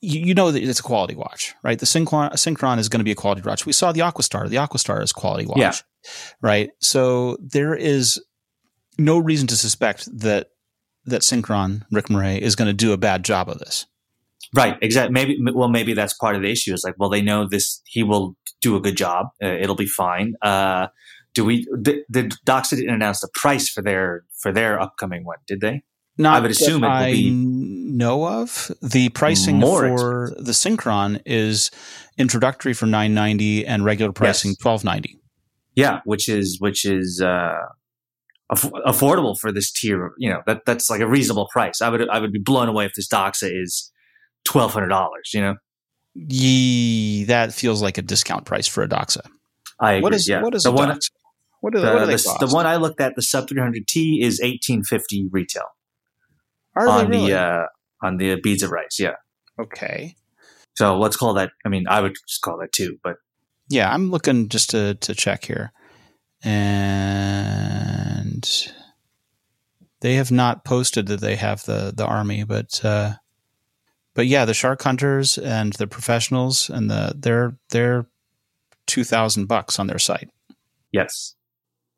you, 0.00 0.20
you 0.20 0.34
know 0.34 0.50
that 0.50 0.60
it's 0.60 0.80
a 0.80 0.82
quality 0.82 1.14
watch, 1.14 1.54
right? 1.62 1.78
The 1.78 1.86
Synchron, 1.86 2.32
Synchron 2.32 2.78
is 2.78 2.88
going 2.88 2.98
to 2.98 3.04
be 3.04 3.12
a 3.12 3.14
quality 3.16 3.42
watch. 3.42 3.64
We 3.64 3.72
saw 3.72 3.92
the 3.92 4.00
Aquastar. 4.00 4.48
The 4.48 4.56
Aquastar 4.56 5.00
is 5.00 5.12
quality 5.12 5.46
watch, 5.46 5.58
yeah. 5.58 5.74
right? 6.42 6.70
So 6.80 7.36
there 7.40 7.76
is 7.76 8.20
no 8.98 9.18
reason 9.18 9.46
to 9.46 9.56
suspect 9.56 10.08
that 10.18 10.48
that 11.04 11.22
Synchron 11.22 11.82
Rick 11.92 12.06
Marei 12.06 12.40
is 12.40 12.56
going 12.56 12.66
to 12.66 12.74
do 12.74 12.92
a 12.92 12.96
bad 12.96 13.24
job 13.24 13.48
of 13.48 13.60
this. 13.60 13.86
Right, 14.54 14.76
exactly. 14.80 15.12
Maybe 15.12 15.38
well, 15.52 15.68
maybe 15.68 15.92
that's 15.92 16.14
part 16.14 16.36
of 16.36 16.42
the 16.42 16.50
issue. 16.50 16.72
Is 16.72 16.84
like, 16.84 16.94
well, 16.98 17.10
they 17.10 17.22
know 17.22 17.48
this. 17.48 17.82
He 17.84 18.02
will 18.02 18.36
do 18.60 18.76
a 18.76 18.80
good 18.80 18.96
job. 18.96 19.28
Uh, 19.42 19.48
it'll 19.48 19.76
be 19.76 19.86
fine. 19.86 20.34
Uh, 20.42 20.88
do 21.34 21.44
we? 21.44 21.66
The, 21.72 22.02
the 22.08 22.24
Doxa 22.46 22.70
didn't 22.76 22.94
announce 22.94 23.20
the 23.20 23.28
price 23.34 23.68
for 23.68 23.82
their 23.82 24.24
for 24.40 24.52
their 24.52 24.80
upcoming 24.80 25.24
one, 25.24 25.38
did 25.46 25.60
they? 25.60 25.82
Not 26.18 26.36
I 26.36 26.40
would 26.40 26.50
assume 26.50 26.82
it 26.82 26.88
will 26.88 27.12
be 27.12 27.30
know 27.30 28.26
of. 28.26 28.70
The 28.82 29.10
pricing 29.10 29.60
for 29.60 30.24
expensive. 30.28 30.46
the 30.46 30.52
Synchron 30.52 31.20
is 31.26 31.70
introductory 32.16 32.72
for 32.72 32.86
nine 32.86 33.12
ninety 33.12 33.66
and 33.66 33.84
regular 33.84 34.12
pricing 34.12 34.52
yes. 34.52 34.58
twelve 34.58 34.84
ninety. 34.84 35.20
Yeah, 35.74 36.00
which 36.04 36.28
is 36.28 36.58
which 36.58 36.86
is 36.86 37.20
uh, 37.20 37.58
aff- 38.50 38.72
affordable 38.86 39.38
for 39.38 39.52
this 39.52 39.70
tier. 39.70 40.12
You 40.16 40.30
know 40.30 40.42
that 40.46 40.62
that's 40.64 40.88
like 40.88 41.00
a 41.02 41.06
reasonable 41.06 41.48
price. 41.52 41.82
I 41.82 41.90
would 41.90 42.08
I 42.08 42.18
would 42.18 42.32
be 42.32 42.38
blown 42.38 42.68
away 42.68 42.86
if 42.86 42.94
this 42.94 43.08
Doxa 43.08 43.50
is 43.52 43.92
twelve 44.46 44.72
hundred 44.72 44.88
dollars. 44.88 45.32
You 45.34 45.42
know, 45.42 45.54
Yee, 46.14 47.24
that 47.24 47.52
feels 47.52 47.82
like 47.82 47.98
a 47.98 48.02
discount 48.02 48.46
price 48.46 48.66
for 48.66 48.82
a 48.82 48.88
Doxa. 48.88 49.20
I 49.78 49.94
agree. 49.94 50.02
What 50.02 50.14
is 50.14 50.28
yeah. 50.28 50.42
what 50.42 50.54
is 50.54 50.62
the 50.62 50.72
one? 50.72 50.88
Doxa? 50.88 51.10
What 51.60 51.74
do, 51.74 51.80
the, 51.80 51.92
what 51.92 52.06
they 52.06 52.14
the, 52.14 52.46
the 52.46 52.54
one 52.54 52.66
I 52.66 52.76
looked 52.76 53.00
at, 53.00 53.16
the 53.16 53.22
sub 53.22 53.48
300T, 53.48 54.20
is 54.20 54.40
1850 54.40 55.28
retail 55.32 55.64
Are 56.76 56.86
on 56.86 57.10
they 57.10 57.16
really? 57.16 57.30
the 57.32 57.40
uh, 57.40 57.66
on 58.02 58.18
the 58.18 58.40
beads 58.40 58.62
of 58.62 58.70
rice. 58.70 58.98
Yeah. 58.98 59.14
okay. 59.58 60.14
So 60.76 60.98
let's 60.98 61.16
call 61.16 61.34
that. 61.34 61.50
I 61.64 61.68
mean, 61.68 61.86
I 61.88 62.02
would 62.02 62.14
just 62.28 62.42
call 62.42 62.58
that 62.58 62.72
two, 62.72 62.98
but 63.02 63.16
Yeah, 63.68 63.92
I'm 63.92 64.10
looking 64.10 64.48
just 64.48 64.70
to 64.70 64.94
to 64.94 65.14
check 65.14 65.46
here, 65.46 65.72
and 66.42 68.48
they 70.00 70.14
have 70.14 70.30
not 70.30 70.64
posted 70.64 71.06
that 71.08 71.20
they 71.20 71.36
have 71.36 71.64
the 71.64 71.92
the 71.94 72.06
army, 72.06 72.44
but 72.44 72.84
uh, 72.84 73.14
but 74.16 74.26
yeah, 74.26 74.44
the 74.44 74.54
shark 74.54 74.82
hunters 74.82 75.38
and 75.38 75.72
the 75.74 75.86
professionals 75.86 76.68
and 76.68 76.90
the 76.90 77.14
they're 77.16 77.56
they're 77.68 78.06
two 78.86 79.04
thousand 79.04 79.46
bucks 79.46 79.78
on 79.78 79.86
their 79.86 79.98
site. 80.00 80.30
yes. 80.92 81.34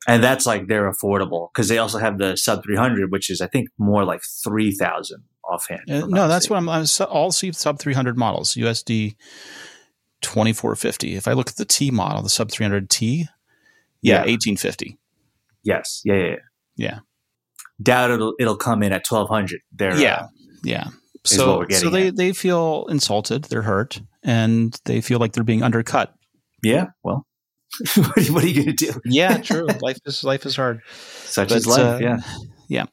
And 0.06 0.22
that's 0.24 0.46
like 0.46 0.68
they're 0.68 0.90
affordable 0.90 1.48
because 1.52 1.68
they 1.68 1.76
also 1.78 1.98
have 1.98 2.16
the 2.18 2.36
sub 2.36 2.62
300, 2.62 3.10
which 3.12 3.28
is 3.28 3.40
I 3.42 3.46
think 3.46 3.68
more 3.78 4.04
like 4.04 4.22
3,000 4.44 5.22
offhand. 5.44 5.80
Uh, 5.90 6.06
no, 6.06 6.28
that's 6.28 6.48
what 6.48 6.56
I'm. 6.56 6.68
I'm 6.68 6.86
su- 6.86 7.04
all 7.04 7.30
see 7.32 7.52
sub 7.52 7.78
three 7.78 7.92
hundred 7.94 8.16
models 8.16 8.54
USD 8.54 9.16
twenty 10.22 10.52
four 10.52 10.74
fifty. 10.76 11.14
If 11.16 11.28
I 11.28 11.32
look 11.32 11.48
at 11.48 11.56
the 11.56 11.64
T 11.64 11.90
model, 11.90 12.22
the 12.22 12.30
sub 12.30 12.50
three 12.50 12.64
hundred 12.64 12.88
T, 12.88 13.26
yeah, 14.00 14.24
Yeah. 14.24 14.30
eighteen 14.32 14.56
fifty. 14.56 14.96
Yes. 15.62 16.00
Yeah. 16.04 16.14
Yeah. 16.14 16.24
yeah. 16.26 16.36
Yeah. 16.76 16.98
Doubt 17.82 18.10
it'll 18.12 18.34
it'll 18.38 18.56
come 18.56 18.82
in 18.82 18.92
at 18.92 19.04
1,200. 19.08 19.60
They're, 19.72 19.92
uh, 19.92 19.98
Yeah, 19.98 20.26
yeah. 20.62 20.88
So, 21.24 21.66
so 21.70 21.90
they, 21.90 22.08
at. 22.08 22.16
they 22.16 22.32
feel 22.32 22.86
insulted, 22.88 23.44
they're 23.44 23.62
hurt, 23.62 24.00
and 24.22 24.78
they 24.84 25.00
feel 25.00 25.18
like 25.18 25.32
they're 25.32 25.44
being 25.44 25.62
undercut. 25.62 26.14
yeah. 26.62 26.86
Well, 27.02 27.26
what, 27.96 28.16
are 28.16 28.20
you, 28.22 28.34
what 28.34 28.44
are 28.44 28.46
you 28.48 28.64
going 28.64 28.76
to 28.76 28.92
do? 28.92 29.00
Yeah, 29.04 29.38
true. 29.38 29.66
life 29.82 29.98
is 30.06 30.24
life 30.24 30.46
is 30.46 30.56
hard. 30.56 30.80
Such 31.24 31.50
But, 31.50 31.58
is 31.58 31.66
life. 31.66 31.78
uh, 31.80 31.98
yeah. 32.00 32.20
yeah. 32.68 32.84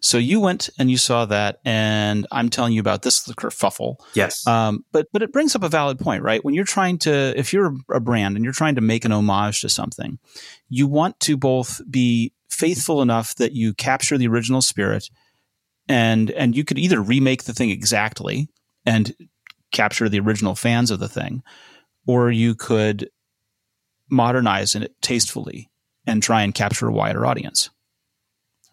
So 0.00 0.16
you 0.16 0.40
went 0.40 0.70
and 0.78 0.90
you 0.90 0.96
saw 0.96 1.26
that, 1.26 1.60
and 1.66 2.26
I'm 2.32 2.48
telling 2.48 2.72
you 2.72 2.80
about 2.80 3.02
this 3.02 3.26
kerfuffle. 3.28 3.96
Yes. 4.14 4.46
Um, 4.46 4.84
but 4.90 5.06
but 5.12 5.22
it 5.22 5.32
brings 5.32 5.54
up 5.54 5.62
a 5.62 5.68
valid 5.68 5.98
point, 5.98 6.22
right? 6.22 6.42
When 6.42 6.54
you're 6.54 6.64
trying 6.64 6.98
to, 7.00 7.34
if 7.38 7.52
you're 7.52 7.74
a 7.90 8.00
brand 8.00 8.36
and 8.36 8.44
you're 8.44 8.54
trying 8.54 8.76
to 8.76 8.80
make 8.80 9.04
an 9.04 9.12
homage 9.12 9.60
to 9.60 9.68
something, 9.68 10.18
you 10.70 10.86
want 10.86 11.20
to 11.20 11.36
both 11.36 11.80
be 11.90 12.32
faithful 12.48 13.02
enough 13.02 13.34
that 13.36 13.52
you 13.52 13.74
capture 13.74 14.16
the 14.16 14.28
original 14.28 14.62
spirit, 14.62 15.10
and 15.88 16.30
and 16.32 16.56
you 16.56 16.64
could 16.64 16.78
either 16.78 17.00
remake 17.00 17.44
the 17.44 17.52
thing 17.52 17.70
exactly 17.70 18.48
and 18.86 19.14
capture 19.72 20.08
the 20.08 20.20
original 20.20 20.54
fans 20.54 20.90
of 20.90 21.00
the 21.00 21.08
thing, 21.08 21.42
or 22.06 22.30
you 22.30 22.54
could 22.54 23.10
modernize 24.10 24.74
it 24.74 24.94
tastefully 25.00 25.70
and 26.06 26.22
try 26.22 26.42
and 26.42 26.54
capture 26.54 26.88
a 26.88 26.92
wider 26.92 27.24
audience, 27.24 27.70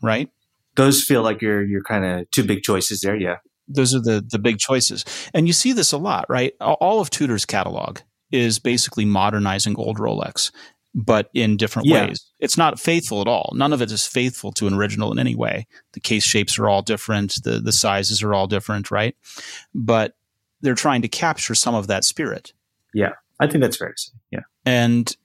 right? 0.02 0.30
Those 0.76 1.04
feel 1.04 1.24
like 1.24 1.42
you're 1.42 1.64
you're 1.64 1.84
kind 1.84 2.06
of 2.06 2.30
two 2.32 2.44
big 2.44 2.64
choices 2.64 3.02
there. 3.02 3.16
Yeah. 3.16 3.38
those 3.68 3.94
are 3.94 4.02
the 4.02 4.26
the 4.28 4.40
big 4.40 4.58
choices 4.58 5.06
and 5.34 5.46
you 5.48 5.54
see 5.54 5.74
this 5.74 5.92
a 5.92 5.98
lot 5.98 6.26
right 6.28 6.54
all 6.60 6.78
all 6.82 7.00
of 7.00 7.10
tudor's 7.12 7.46
catalog 7.46 8.00
is 8.32 8.58
basically 8.60 9.06
modernizing 9.06 9.76
old 9.78 9.98
rolex 9.98 10.52
but 10.96 11.30
in 11.34 11.56
different 11.58 11.88
Yeah. 11.88 12.08
ways 12.08 12.26
it's 12.40 12.58
not 12.58 12.80
faithful 12.80 13.22
at 13.22 13.28
all 13.28 13.52
none 13.56 13.74
of 13.74 13.82
it 13.82 13.92
is 13.92 14.08
faithful 14.08 14.52
to 14.54 14.66
an 14.68 14.74
original 14.74 15.12
in 15.12 15.20
any 15.20 15.36
way 15.36 15.68
the 15.94 16.00
case 16.00 16.24
shapes 16.24 16.58
are 16.60 16.68
all 16.68 16.82
different 16.82 17.36
the 17.44 17.60
the 17.60 17.72
sizes 17.72 18.24
are 18.24 18.34
all 18.34 18.48
different 18.48 18.90
right 18.92 19.16
but 19.76 20.16
they're 20.62 20.76
trying 20.76 21.02
to 21.02 21.08
capture 21.08 21.54
some 21.56 21.76
of 21.76 21.88
that 21.88 22.04
spirit 22.04 22.54
Yeah. 22.94 23.14
I 23.40 23.48
think 23.48 23.62
that's 23.62 23.78
fair 23.78 23.92
to 23.94 23.98
say. 23.98 24.12
Yeah. 24.32 24.40
and 24.66 25.16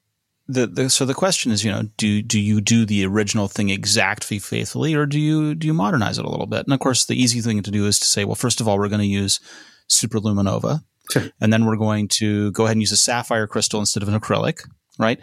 the, 0.46 0.66
the 0.66 0.90
so 0.90 1.06
the 1.06 1.14
question 1.14 1.50
is, 1.52 1.64
you 1.64 1.72
know, 1.72 1.84
do 1.96 2.20
do 2.20 2.38
you 2.38 2.60
do 2.60 2.84
the 2.84 3.06
original 3.06 3.48
thing 3.48 3.70
exactly 3.70 4.38
faithfully, 4.38 4.94
or 4.94 5.06
do 5.06 5.18
you 5.18 5.54
do 5.54 5.66
you 5.66 5.72
modernize 5.72 6.18
it 6.18 6.24
a 6.26 6.28
little 6.30 6.46
bit? 6.46 6.66
And 6.66 6.74
of 6.74 6.80
course, 6.80 7.06
the 7.06 7.16
easy 7.20 7.40
thing 7.40 7.62
to 7.62 7.70
do 7.70 7.86
is 7.86 7.98
to 8.00 8.06
say, 8.06 8.26
well, 8.26 8.34
first 8.34 8.60
of 8.60 8.68
all, 8.68 8.78
we're 8.78 8.90
going 8.90 9.00
to 9.00 9.06
use 9.06 9.40
superluminova, 9.88 10.82
Sure. 11.10 11.24
and 11.40 11.52
then 11.52 11.64
we're 11.66 11.76
going 11.76 12.08
to 12.08 12.50
go 12.52 12.64
ahead 12.64 12.76
and 12.76 12.82
use 12.82 12.92
a 12.92 12.96
sapphire 12.96 13.46
crystal 13.46 13.80
instead 13.80 14.02
of 14.02 14.08
an 14.10 14.18
acrylic, 14.20 14.60
right? 14.98 15.18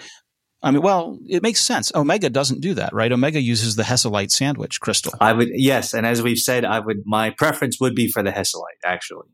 I 0.64 0.72
mean, 0.72 0.82
well, 0.84 1.18
it 1.28 1.42
makes 1.42 1.60
sense. 1.62 1.92
Omega 1.96 2.30
doesn't 2.30 2.62
do 2.62 2.74
that, 2.76 2.94
right? 2.94 3.12
Omega 3.12 3.42
uses 3.42 3.76
the 3.76 3.84
Hesalite 3.84 4.32
sandwich 4.32 4.80
crystal. 4.80 5.14
I 5.20 5.34
would 5.34 5.50
yes, 5.54 5.94
and 5.94 6.06
as 6.06 6.22
we've 6.22 6.38
said, 6.38 6.66
I 6.66 6.80
would 6.80 7.04
my 7.06 7.32
preference 7.32 7.80
would 7.80 7.96
be 7.96 8.08
for 8.12 8.22
the 8.22 8.32
Hesalite. 8.32 8.80
Actually, 8.86 9.28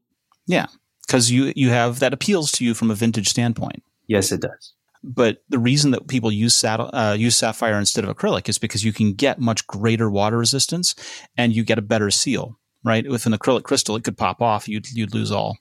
Yeah, 0.47 0.67
because 1.05 1.29
you 1.29 1.51
you 1.55 1.69
have 1.69 1.99
that 1.99 2.13
appeals 2.13 2.51
to 2.53 2.65
you 2.65 2.73
from 2.73 2.89
a 2.91 2.95
vintage 2.95 3.27
standpoint. 3.27 3.83
yes, 4.07 4.31
it 4.31 4.41
does. 4.41 4.73
But 5.03 5.43
the 5.47 5.59
reason 5.59 5.91
that 5.91 6.07
people 6.07 6.31
use 6.31 6.55
saddle, 6.55 6.89
uh, 6.91 7.15
use 7.17 7.37
sapphire 7.37 7.77
instead 7.77 8.03
of 8.03 8.15
acrylic 8.15 8.49
is 8.49 8.57
because 8.57 8.83
you 8.83 8.91
can 8.91 9.13
get 9.13 9.39
much 9.39 9.65
greater 9.67 10.09
water 10.09 10.37
resistance 10.37 10.95
and 11.37 11.55
you 11.55 11.63
get 11.63 11.77
a 11.77 11.83
better 11.83 12.09
seal. 12.09 12.57
Right, 12.83 13.07
with 13.09 13.25
an 13.25 13.33
acrylic 13.33 13.63
crystal, 13.63 13.95
it 13.97 14.03
could 14.05 14.17
pop 14.17 14.41
off. 14.41 14.67
You'd 14.69 14.89
you'd 14.91 15.13
lose 15.13 15.31
all. 15.31 15.57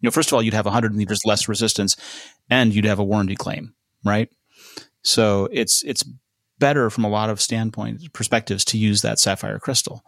You 0.00 0.06
know, 0.06 0.10
first 0.10 0.30
of 0.30 0.34
all, 0.34 0.42
you'd 0.42 0.54
have 0.54 0.64
100 0.64 0.94
liters 0.96 1.20
less 1.26 1.48
resistance, 1.48 1.96
and 2.48 2.74
you'd 2.74 2.86
have 2.86 2.98
a 2.98 3.04
warranty 3.04 3.36
claim. 3.36 3.74
Right, 4.04 4.30
so 5.02 5.48
it's 5.52 5.82
it's 5.84 6.04
better 6.58 6.90
from 6.90 7.04
a 7.04 7.08
lot 7.08 7.30
of 7.30 7.40
standpoint 7.40 8.12
perspectives 8.12 8.64
to 8.66 8.78
use 8.78 9.02
that 9.02 9.18
sapphire 9.18 9.58
crystal. 9.58 10.04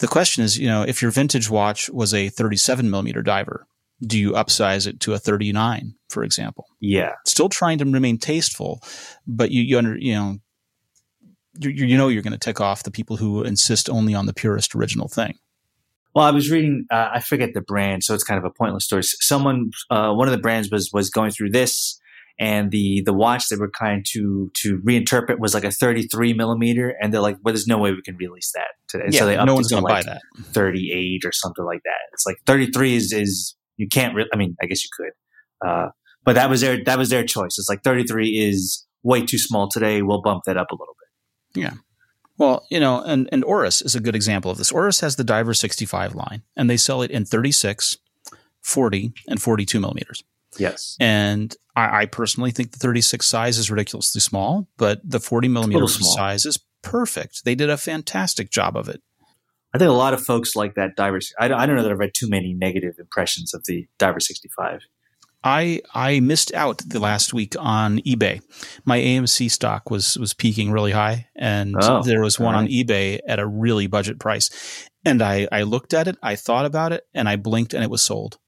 The 0.00 0.08
question 0.08 0.44
is, 0.44 0.58
you 0.58 0.68
know, 0.68 0.82
if 0.82 1.02
your 1.02 1.10
vintage 1.10 1.50
watch 1.50 1.90
was 1.90 2.14
a 2.14 2.28
37 2.28 2.88
millimeter 2.88 3.22
diver, 3.22 3.66
do 4.06 4.18
you 4.18 4.32
upsize 4.32 4.86
it 4.86 5.00
to 5.00 5.12
a 5.12 5.18
39, 5.18 5.94
for 6.08 6.22
example? 6.22 6.66
Yeah, 6.80 7.14
still 7.26 7.48
trying 7.48 7.78
to 7.78 7.84
remain 7.84 8.18
tasteful, 8.18 8.80
but 9.26 9.50
you 9.50 9.62
you 9.62 9.78
under 9.78 9.96
you 9.96 10.14
know 10.14 10.38
you, 11.58 11.70
you 11.70 11.96
know 11.96 12.08
you're 12.08 12.22
going 12.22 12.32
to 12.32 12.38
tick 12.38 12.60
off 12.60 12.84
the 12.84 12.90
people 12.90 13.16
who 13.16 13.42
insist 13.42 13.90
only 13.90 14.14
on 14.14 14.26
the 14.26 14.34
purest 14.34 14.74
original 14.74 15.08
thing. 15.08 15.38
Well, 16.14 16.24
I 16.24 16.30
was 16.30 16.50
reading. 16.50 16.86
Uh, 16.90 17.10
I 17.14 17.20
forget 17.20 17.54
the 17.54 17.60
brand, 17.60 18.04
so 18.04 18.14
it's 18.14 18.24
kind 18.24 18.38
of 18.38 18.44
a 18.44 18.50
pointless 18.50 18.84
story. 18.84 19.02
Someone, 19.02 19.70
uh, 19.90 20.12
one 20.12 20.28
of 20.28 20.32
the 20.32 20.40
brands 20.40 20.70
was 20.70 20.90
was 20.92 21.10
going 21.10 21.32
through 21.32 21.50
this, 21.50 21.98
and 22.38 22.70
the 22.70 23.02
the 23.04 23.12
watch 23.12 23.48
they 23.48 23.56
were 23.56 23.70
trying 23.74 24.04
to 24.12 24.50
to 24.54 24.78
reinterpret 24.78 25.38
was 25.38 25.54
like 25.54 25.64
a 25.64 25.72
33 25.72 26.34
millimeter, 26.34 26.94
and 27.00 27.12
they're 27.12 27.20
like, 27.20 27.36
"Well, 27.42 27.52
there's 27.52 27.66
no 27.66 27.78
way 27.78 27.90
we 27.92 28.02
can 28.02 28.16
release 28.16 28.52
that 28.52 28.68
today." 28.88 29.04
And 29.06 29.14
so 29.14 29.26
they 29.26 29.36
no 29.44 29.54
one's 29.54 29.68
going 29.68 29.82
to 29.82 29.88
like 29.88 30.06
buy 30.06 30.12
that. 30.12 30.22
38 30.52 31.24
or 31.24 31.32
something 31.32 31.64
like 31.64 31.82
that. 31.84 31.98
It's 32.12 32.26
like 32.26 32.36
33 32.46 32.96
is 32.96 33.12
is 33.12 33.56
you 33.76 33.88
can't. 33.88 34.14
Re- 34.14 34.28
I 34.32 34.36
mean, 34.36 34.56
I 34.62 34.66
guess 34.66 34.84
you 34.84 34.90
could, 34.96 35.68
uh, 35.68 35.88
but 36.24 36.34
that 36.34 36.48
was 36.48 36.60
their 36.60 36.82
that 36.84 36.98
was 36.98 37.08
their 37.08 37.24
choice. 37.24 37.58
It's 37.58 37.68
like 37.68 37.82
33 37.82 38.38
is 38.38 38.86
way 39.02 39.24
too 39.24 39.38
small 39.38 39.68
today. 39.68 40.02
We'll 40.02 40.22
bump 40.22 40.44
that 40.46 40.56
up 40.56 40.70
a 40.70 40.74
little 40.74 40.94
bit. 41.54 41.62
Yeah. 41.62 41.74
Well, 42.36 42.66
you 42.70 42.78
know, 42.78 43.02
and 43.02 43.28
and 43.32 43.44
Oris 43.44 43.82
is 43.82 43.96
a 43.96 44.00
good 44.00 44.14
example 44.14 44.50
of 44.50 44.58
this. 44.58 44.70
Oris 44.70 45.00
has 45.00 45.16
the 45.16 45.24
Diver 45.24 45.54
65 45.54 46.14
line, 46.14 46.42
and 46.56 46.70
they 46.70 46.76
sell 46.76 47.02
it 47.02 47.10
in 47.10 47.24
36, 47.24 47.98
40, 48.62 49.12
and 49.26 49.42
42 49.42 49.80
millimeters. 49.80 50.22
Yes. 50.56 50.96
And 50.98 51.54
I, 51.76 52.02
I 52.02 52.06
personally 52.06 52.50
think 52.50 52.72
the 52.72 52.78
36 52.78 53.26
size 53.26 53.58
is 53.58 53.70
ridiculously 53.70 54.20
small, 54.20 54.68
but 54.76 55.00
the 55.04 55.20
40 55.20 55.48
millimeter 55.48 55.86
size 55.88 56.46
is 56.46 56.58
perfect. 56.82 57.44
They 57.44 57.54
did 57.54 57.70
a 57.70 57.76
fantastic 57.76 58.50
job 58.50 58.76
of 58.76 58.88
it. 58.88 59.02
I 59.74 59.78
think 59.78 59.90
a 59.90 59.92
lot 59.92 60.14
of 60.14 60.24
folks 60.24 60.56
like 60.56 60.74
that 60.74 60.96
diver. 60.96 61.20
I 61.38 61.48
don't, 61.48 61.60
I 61.60 61.66
don't 61.66 61.76
know 61.76 61.82
that 61.82 61.92
I've 61.92 61.98
read 61.98 62.14
too 62.14 62.28
many 62.28 62.54
negative 62.54 62.94
impressions 62.98 63.52
of 63.52 63.64
the 63.66 63.86
diver 63.98 64.20
65. 64.20 64.80
I 65.44 65.82
I 65.94 66.18
missed 66.20 66.52
out 66.54 66.78
the 66.84 66.98
last 66.98 67.32
week 67.32 67.54
on 67.58 67.98
eBay. 68.00 68.40
My 68.84 68.98
AMC 68.98 69.50
stock 69.50 69.88
was 69.90 70.18
was 70.18 70.34
peaking 70.34 70.72
really 70.72 70.90
high, 70.90 71.28
and 71.36 71.76
Oh, 71.80 72.02
there 72.02 72.22
was 72.22 72.40
one 72.40 72.54
all 72.54 72.62
on 72.62 72.68
eBay 72.68 73.20
at 73.26 73.38
a 73.38 73.46
really 73.46 73.86
budget 73.86 74.18
price. 74.18 74.50
And 75.04 75.22
I 75.22 75.46
I 75.52 75.62
looked 75.62 75.94
at 75.94 76.08
it, 76.08 76.16
I 76.22 76.34
thought 76.34 76.64
about 76.64 76.92
it, 76.92 77.06
and 77.14 77.28
I 77.28 77.36
blinked, 77.36 77.72
and 77.72 77.84
it 77.84 77.90
was 77.90 78.02
sold. 78.02 78.38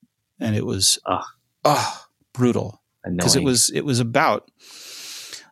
And 0.41 0.57
it 0.57 0.67
was. 0.67 0.99
Oh 1.65 2.05
brutal 2.33 2.81
because 3.05 3.37
it 3.37 3.43
was 3.43 3.71
it 3.71 3.85
was 3.85 4.01
about 4.01 4.51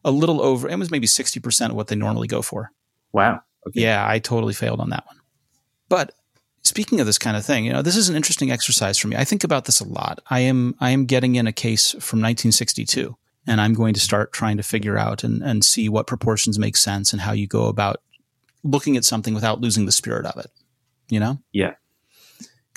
a 0.05 0.11
little 0.11 0.41
over. 0.41 0.69
It 0.69 0.79
was 0.79 0.91
maybe 0.91 1.07
sixty 1.07 1.41
percent 1.41 1.73
of 1.73 1.77
what 1.77 1.89
they 1.89 1.97
normally 1.97 2.29
go 2.29 2.43
for. 2.43 2.73
wow. 3.13 3.43
Okay. 3.67 3.83
Yeah, 3.83 4.07
I 4.09 4.19
totally 4.19 4.55
failed 4.55 4.81
on 4.81 4.91
that 4.91 5.05
one. 5.07 5.17
But 5.89 6.13
speaking 6.63 7.01
of 7.01 7.07
this 7.07 7.19
kind 7.19 7.37
of 7.37 7.45
thing, 7.45 7.65
you 7.65 7.73
know, 7.73 7.83
this 7.83 7.97
is 7.97 8.09
an 8.09 8.17
interesting 8.17 8.51
exercise 8.51 8.97
for 8.97 9.09
me. 9.09 9.17
I 9.17 9.25
think 9.25 9.45
about 9.45 9.65
this 9.65 9.81
a 9.81 9.89
lot. 9.89 10.21
I 10.31 10.41
am 10.41 10.75
I 10.81 10.91
am 10.91 11.07
getting 11.07 11.35
in 11.35 11.47
a 11.47 11.53
case 11.53 11.91
from 11.91 12.21
1962, 12.21 13.17
and 13.47 13.61
I'm 13.61 13.75
going 13.75 13.95
to 13.95 14.01
start 14.01 14.33
trying 14.33 14.57
to 14.59 14.63
figure 14.63 14.97
out 14.97 15.25
and, 15.25 15.43
and 15.43 15.65
see 15.65 15.89
what 15.89 16.07
proportions 16.07 16.59
make 16.59 16.77
sense 16.77 17.13
and 17.13 17.23
how 17.23 17.33
you 17.33 17.47
go 17.47 17.67
about 17.67 18.01
looking 18.63 18.97
at 18.97 19.05
something 19.05 19.35
without 19.35 19.61
losing 19.61 19.87
the 19.87 19.93
spirit 19.93 20.27
of 20.27 20.39
it. 20.39 20.51
You 21.09 21.21
know? 21.21 21.39
Yeah. 21.53 21.75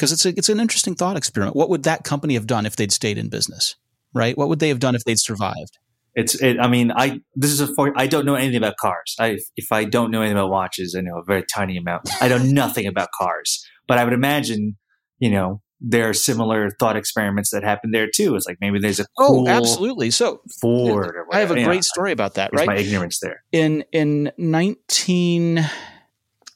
Because 0.02 0.14
it's 0.14 0.26
a, 0.26 0.30
it's 0.30 0.50
an 0.50 0.60
interesting 0.60 0.96
thought 0.96 1.16
experiment. 1.16 1.56
What 1.56 1.70
would 1.70 1.84
that 1.84 2.04
company 2.04 2.34
have 2.34 2.48
done 2.48 2.66
if 2.66 2.76
they'd 2.76 2.92
stayed 2.92 3.20
in 3.20 3.30
business? 3.30 3.76
Right? 4.16 4.36
What 4.36 4.50
would 4.50 4.58
they 4.58 4.70
have 4.70 4.80
done 4.80 4.96
if 4.96 5.04
they'd 5.04 5.20
survived? 5.20 5.78
It's. 6.16 6.42
It, 6.42 6.60
I 6.60 6.68
mean, 6.68 6.92
I. 6.92 7.20
This 7.36 7.52
is 7.52 7.62
a. 7.62 7.68
For, 7.76 7.94
I 7.96 8.08
don't 8.08 8.26
know 8.26 8.34
anything 8.34 8.58
about 8.58 8.78
cars. 8.78 9.16
I. 9.20 9.38
If 9.56 9.72
I 9.72 9.84
don't 9.84 10.10
know 10.10 10.22
anything 10.22 10.40
about 10.40 10.50
watches, 10.50 10.96
I 10.98 11.02
know 11.02 11.20
a 11.20 11.24
very 11.24 11.44
tiny 11.54 11.78
amount. 11.78 12.10
I 12.20 12.30
know 12.30 12.40
nothing 12.40 12.88
about 12.88 13.10
cars. 13.16 13.64
But 13.88 14.00
I 14.00 14.04
would 14.04 14.14
imagine, 14.14 14.76
you 15.20 15.30
know, 15.30 15.62
there 15.80 16.10
are 16.10 16.16
similar 16.16 16.72
thought 16.80 16.98
experiments 16.98 17.52
that 17.52 17.64
happen 17.64 17.92
there 17.92 18.10
too. 18.10 18.36
It's 18.36 18.48
like 18.48 18.58
maybe 18.60 18.80
there's 18.80 19.00
a 19.00 19.06
oh, 19.20 19.48
absolutely. 19.48 20.10
So 20.10 20.42
Ford. 20.62 21.16
I 21.32 21.42
have 21.42 21.52
a 21.52 21.60
yeah, 21.60 21.66
great 21.66 21.84
story 21.84 22.12
about 22.12 22.34
that. 22.36 22.50
Right, 22.54 22.66
my 22.66 22.78
ignorance 22.78 23.20
there. 23.20 23.44
in 23.52 23.84
in 23.92 24.32
nineteen 24.36 25.64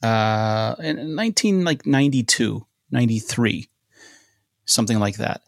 uh 0.02 0.74
in 0.80 1.14
nineteen 1.14 1.64
like 1.64 1.86
92, 1.86 2.66
93, 2.90 3.68
something 4.64 4.98
like 4.98 5.16
that. 5.16 5.42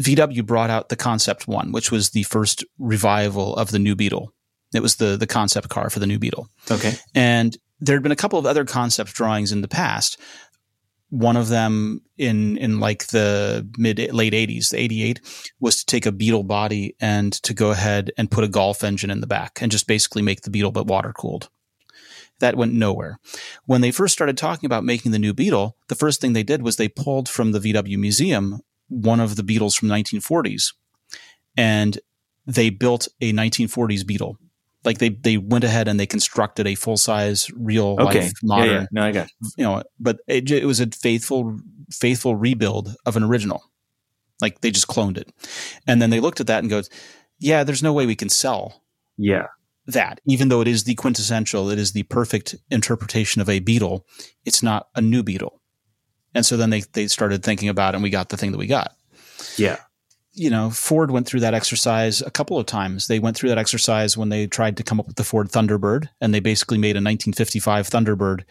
VW 0.00 0.44
brought 0.44 0.70
out 0.70 0.88
the 0.88 0.96
Concept 0.96 1.46
One, 1.46 1.72
which 1.72 1.90
was 1.90 2.10
the 2.10 2.22
first 2.24 2.64
revival 2.78 3.54
of 3.56 3.70
the 3.70 3.78
new 3.78 3.94
Beetle. 3.94 4.32
It 4.74 4.80
was 4.80 4.96
the 4.96 5.16
the 5.16 5.26
concept 5.26 5.68
car 5.68 5.90
for 5.90 5.98
the 5.98 6.06
new 6.06 6.18
Beetle. 6.18 6.48
Okay. 6.70 6.94
And 7.14 7.56
there 7.80 7.96
had 7.96 8.02
been 8.02 8.12
a 8.12 8.16
couple 8.16 8.38
of 8.38 8.46
other 8.46 8.64
concept 8.64 9.12
drawings 9.12 9.52
in 9.52 9.60
the 9.60 9.68
past. 9.68 10.18
One 11.10 11.36
of 11.36 11.48
them 11.48 12.00
in 12.16 12.56
in 12.56 12.80
like 12.80 13.08
the 13.08 13.68
mid 13.76 13.98
late 14.12 14.32
80s, 14.32 14.70
the 14.70 14.78
88, 14.78 15.20
was 15.60 15.80
to 15.80 15.86
take 15.86 16.06
a 16.06 16.12
Beetle 16.12 16.44
body 16.44 16.96
and 17.00 17.32
to 17.42 17.52
go 17.52 17.70
ahead 17.70 18.10
and 18.16 18.30
put 18.30 18.44
a 18.44 18.48
Golf 18.48 18.82
engine 18.82 19.10
in 19.10 19.20
the 19.20 19.26
back 19.26 19.60
and 19.60 19.70
just 19.70 19.86
basically 19.86 20.22
make 20.22 20.40
the 20.40 20.50
Beetle 20.50 20.72
but 20.72 20.86
water 20.86 21.12
cooled. 21.12 21.50
That 22.42 22.56
went 22.56 22.74
nowhere. 22.74 23.18
When 23.66 23.80
they 23.80 23.90
first 23.92 24.12
started 24.12 24.36
talking 24.36 24.66
about 24.66 24.84
making 24.84 25.12
the 25.12 25.18
new 25.18 25.32
Beetle, 25.32 25.76
the 25.88 25.94
first 25.94 26.20
thing 26.20 26.32
they 26.34 26.42
did 26.42 26.60
was 26.62 26.76
they 26.76 26.88
pulled 26.88 27.28
from 27.28 27.52
the 27.52 27.60
VW 27.60 27.96
museum 27.98 28.60
one 28.88 29.20
of 29.20 29.36
the 29.36 29.42
Beetles 29.42 29.74
from 29.74 29.88
1940s 29.88 30.74
and 31.56 31.98
they 32.46 32.68
built 32.70 33.08
a 33.20 33.32
1940s 33.32 34.06
Beetle 34.06 34.36
like 34.84 34.98
they 34.98 35.10
they 35.10 35.36
went 35.38 35.64
ahead 35.64 35.86
and 35.88 35.98
they 36.00 36.06
constructed 36.06 36.66
a 36.66 36.74
full 36.74 36.96
size 36.96 37.48
real 37.56 37.96
Okay. 38.00 38.20
life 38.22 38.32
Yeah, 38.42 38.48
modern 38.48 38.70
yeah. 38.82 38.86
No, 38.90 39.02
I 39.04 39.12
got. 39.12 39.26
It. 39.26 39.32
you 39.56 39.64
know 39.64 39.82
but 40.00 40.18
it, 40.26 40.50
it 40.50 40.66
was 40.66 40.80
a 40.80 40.88
faithful 40.88 41.58
faithful 41.90 42.34
rebuild 42.36 42.94
of 43.06 43.16
an 43.16 43.22
original 43.22 43.62
like 44.42 44.60
they 44.60 44.70
just 44.70 44.88
cloned 44.88 45.16
it 45.16 45.32
and 45.86 46.02
then 46.02 46.10
they 46.10 46.20
looked 46.20 46.40
at 46.40 46.48
that 46.48 46.58
and 46.62 46.68
goes 46.70 46.90
yeah 47.38 47.64
there's 47.64 47.82
no 47.82 47.92
way 47.92 48.04
we 48.06 48.16
can 48.16 48.28
sell 48.28 48.82
Yeah. 49.16 49.46
That 49.86 50.20
even 50.26 50.48
though 50.48 50.60
it 50.60 50.68
is 50.68 50.84
the 50.84 50.94
quintessential 50.94 51.70
it 51.70 51.78
is 51.78 51.92
the 51.92 52.04
perfect 52.04 52.54
interpretation 52.70 53.40
of 53.42 53.48
a 53.48 53.58
beetle 53.60 54.06
it's 54.44 54.62
not 54.62 54.88
a 54.94 55.00
new 55.00 55.22
beetle 55.22 55.60
and 56.34 56.46
so 56.46 56.56
then 56.56 56.70
they 56.70 56.82
they 56.92 57.06
started 57.08 57.42
thinking 57.42 57.68
about 57.68 57.94
it 57.94 57.96
and 57.96 58.02
we 58.02 58.10
got 58.10 58.28
the 58.28 58.36
thing 58.36 58.52
that 58.52 58.58
we 58.58 58.66
got 58.66 58.92
Yeah. 59.56 59.78
you 60.34 60.48
know, 60.50 60.70
Ford 60.70 61.10
went 61.10 61.26
through 61.26 61.40
that 61.40 61.52
exercise 61.54 62.22
a 62.22 62.30
couple 62.30 62.58
of 62.58 62.64
times. 62.66 63.06
They 63.06 63.18
went 63.18 63.36
through 63.36 63.50
that 63.50 63.58
exercise 63.58 64.16
when 64.16 64.28
they 64.30 64.46
tried 64.46 64.76
to 64.78 64.82
come 64.82 64.98
up 65.00 65.06
with 65.06 65.16
the 65.16 65.24
Ford 65.24 65.50
Thunderbird, 65.50 66.08
and 66.20 66.32
they 66.32 66.40
basically 66.40 66.78
made 66.78 66.96
a 66.96 67.04
1955 67.04 67.88
Thunderbird 67.90 68.44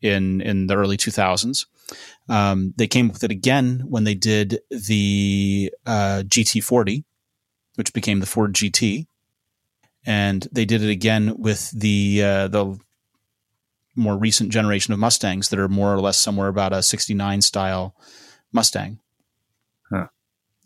in 0.00 0.40
in 0.40 0.66
the 0.66 0.74
early 0.76 0.96
2000s. 0.96 1.66
Um, 2.28 2.72
they 2.76 2.86
came 2.86 3.06
up 3.06 3.12
with 3.14 3.24
it 3.24 3.30
again 3.30 3.84
when 3.86 4.04
they 4.04 4.14
did 4.14 4.60
the 4.70 5.72
uh, 5.86 6.22
GT40, 6.26 7.04
which 7.76 7.92
became 7.92 8.20
the 8.20 8.26
Ford 8.26 8.52
GT, 8.54 9.06
and 10.06 10.46
they 10.52 10.64
did 10.64 10.82
it 10.82 10.90
again 10.90 11.34
with 11.38 11.70
the 11.70 12.22
uh, 12.22 12.48
the 12.48 12.78
more 13.96 14.16
recent 14.16 14.50
generation 14.50 14.92
of 14.92 15.00
Mustangs 15.00 15.48
that 15.48 15.58
are 15.58 15.68
more 15.68 15.92
or 15.92 16.00
less 16.00 16.18
somewhere 16.18 16.48
about 16.48 16.72
a 16.72 16.82
69 16.82 17.42
style 17.42 17.96
Mustang 18.52 19.00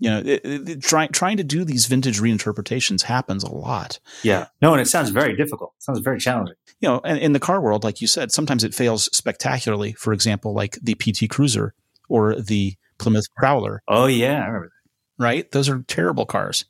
you 0.03 0.11
know, 0.11 0.19
it, 0.19 0.41
it, 0.45 0.83
trying 0.83 1.11
trying 1.11 1.37
to 1.37 1.45
do 1.45 1.65
these 1.65 1.87
vintage 1.87 2.19
reinterpretations 2.19 3.03
happens 3.03 3.45
a 3.45 3.53
lot. 3.53 4.01
Yeah. 4.25 4.49
No, 4.61 4.73
and 4.73 4.81
it 4.81 4.89
sounds 4.89 5.11
very 5.11 5.37
difficult. 5.37 5.75
It 5.79 5.85
sounds 5.85 6.01
very 6.01 6.19
challenging. 6.19 6.57
You 6.81 6.89
know, 6.89 7.01
and 7.05 7.19
in 7.21 7.35
the 7.35 7.39
car 7.39 7.61
world, 7.61 7.85
like 7.85 8.01
you 8.01 8.09
said, 8.09 8.33
sometimes 8.33 8.65
it 8.65 8.75
fails 8.75 9.05
spectacularly. 9.17 9.93
For 9.93 10.13
example, 10.13 10.55
like 10.55 10.77
the 10.83 10.97
PT 10.97 11.31
Cruiser 11.31 11.73
or 12.09 12.35
the 12.35 12.75
Plymouth 12.99 13.27
Prowler, 13.37 13.85
Oh 13.87 14.07
yeah, 14.07 14.43
I 14.43 14.47
remember 14.47 14.73
that. 15.19 15.25
right? 15.25 15.51
Those 15.53 15.69
are 15.69 15.85
terrible 15.87 16.27
cars. 16.27 16.65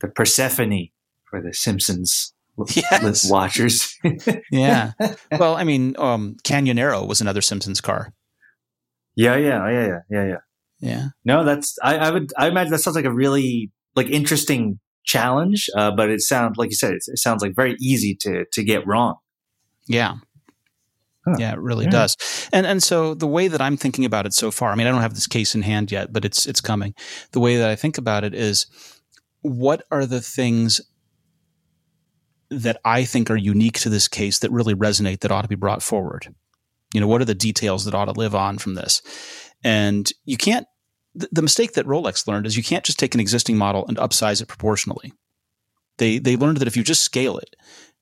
the 0.00 0.08
Persephone 0.08 0.88
for 1.30 1.40
the 1.40 1.54
Simpsons 1.54 2.34
Yes. 2.74 3.30
watchers. 3.30 3.96
Yeah. 4.50 4.92
well, 5.38 5.54
I 5.56 5.64
mean, 5.64 5.94
um, 5.98 6.36
Canyonero 6.44 7.06
was 7.06 7.20
another 7.20 7.40
Simpsons 7.40 7.80
car. 7.80 8.12
yeah, 9.16 9.36
yeah, 9.36 9.68
yeah, 9.70 9.86
yeah, 9.86 9.98
yeah, 10.10 10.24
yeah. 10.26 10.36
Yeah. 10.82 11.06
No, 11.24 11.44
that's 11.44 11.76
I, 11.82 11.96
I 11.96 12.10
would 12.10 12.32
I 12.38 12.48
imagine 12.48 12.72
that 12.72 12.78
sounds 12.78 12.96
like 12.96 13.04
a 13.04 13.12
really 13.12 13.70
like 13.94 14.08
interesting 14.08 14.78
challenge, 15.04 15.68
uh, 15.76 15.90
but 15.90 16.08
it 16.10 16.20
sounds 16.22 16.56
like 16.56 16.70
you 16.70 16.76
said 16.76 16.92
it, 16.92 17.02
it 17.06 17.18
sounds 17.18 17.42
like 17.42 17.54
very 17.54 17.76
easy 17.80 18.14
to 18.22 18.44
to 18.52 18.62
get 18.64 18.86
wrong. 18.86 19.16
Yeah. 19.86 20.14
Huh. 21.26 21.36
Yeah, 21.38 21.52
it 21.52 21.58
really 21.60 21.84
Yeah. 21.84 21.90
does. 21.90 22.16
And 22.52 22.66
and 22.66 22.82
so 22.82 23.12
the 23.14 23.26
way 23.26 23.46
that 23.48 23.60
I'm 23.60 23.76
thinking 23.76 24.06
about 24.06 24.24
it 24.24 24.32
so 24.32 24.50
far, 24.50 24.72
I 24.72 24.74
mean, 24.74 24.86
I 24.86 24.90
don't 24.90 25.02
have 25.02 25.14
this 25.14 25.26
case 25.26 25.54
in 25.54 25.60
hand 25.62 25.92
yet, 25.92 26.12
but 26.14 26.24
it's 26.24 26.46
it's 26.46 26.62
coming. 26.62 26.94
The 27.32 27.40
way 27.40 27.56
that 27.58 27.68
I 27.68 27.76
think 27.76 27.98
about 27.98 28.24
it 28.24 28.34
is 28.34 28.66
what 29.42 29.82
are 29.90 30.06
the 30.06 30.20
things 30.22 30.80
that 32.50 32.80
I 32.84 33.04
think 33.04 33.30
are 33.30 33.36
unique 33.36 33.78
to 33.80 33.88
this 33.88 34.08
case 34.08 34.40
that 34.40 34.50
really 34.50 34.74
resonate 34.74 35.20
that 35.20 35.30
ought 35.30 35.42
to 35.42 35.48
be 35.48 35.54
brought 35.54 35.82
forward? 35.82 36.34
You 36.92 37.00
know, 37.00 37.06
what 37.06 37.20
are 37.20 37.26
the 37.26 37.34
details 37.34 37.84
that 37.84 37.94
ought 37.94 38.06
to 38.06 38.12
live 38.12 38.34
on 38.34 38.58
from 38.58 38.74
this? 38.74 39.02
And 39.62 40.10
you 40.24 40.36
can't 40.36 40.66
the, 41.14 41.42
mistake 41.42 41.72
that 41.72 41.86
Rolex 41.86 42.26
learned 42.26 42.46
is 42.46 42.56
you 42.56 42.62
can't 42.62 42.84
just 42.84 42.98
take 42.98 43.14
an 43.14 43.20
existing 43.20 43.56
model 43.56 43.86
and 43.86 43.96
upsize 43.98 44.40
it 44.40 44.48
proportionally. 44.48 45.12
They 45.98 46.18
they 46.18 46.36
learned 46.36 46.58
that 46.58 46.68
if 46.68 46.76
you 46.76 46.82
just 46.82 47.02
scale 47.02 47.38
it, 47.38 47.56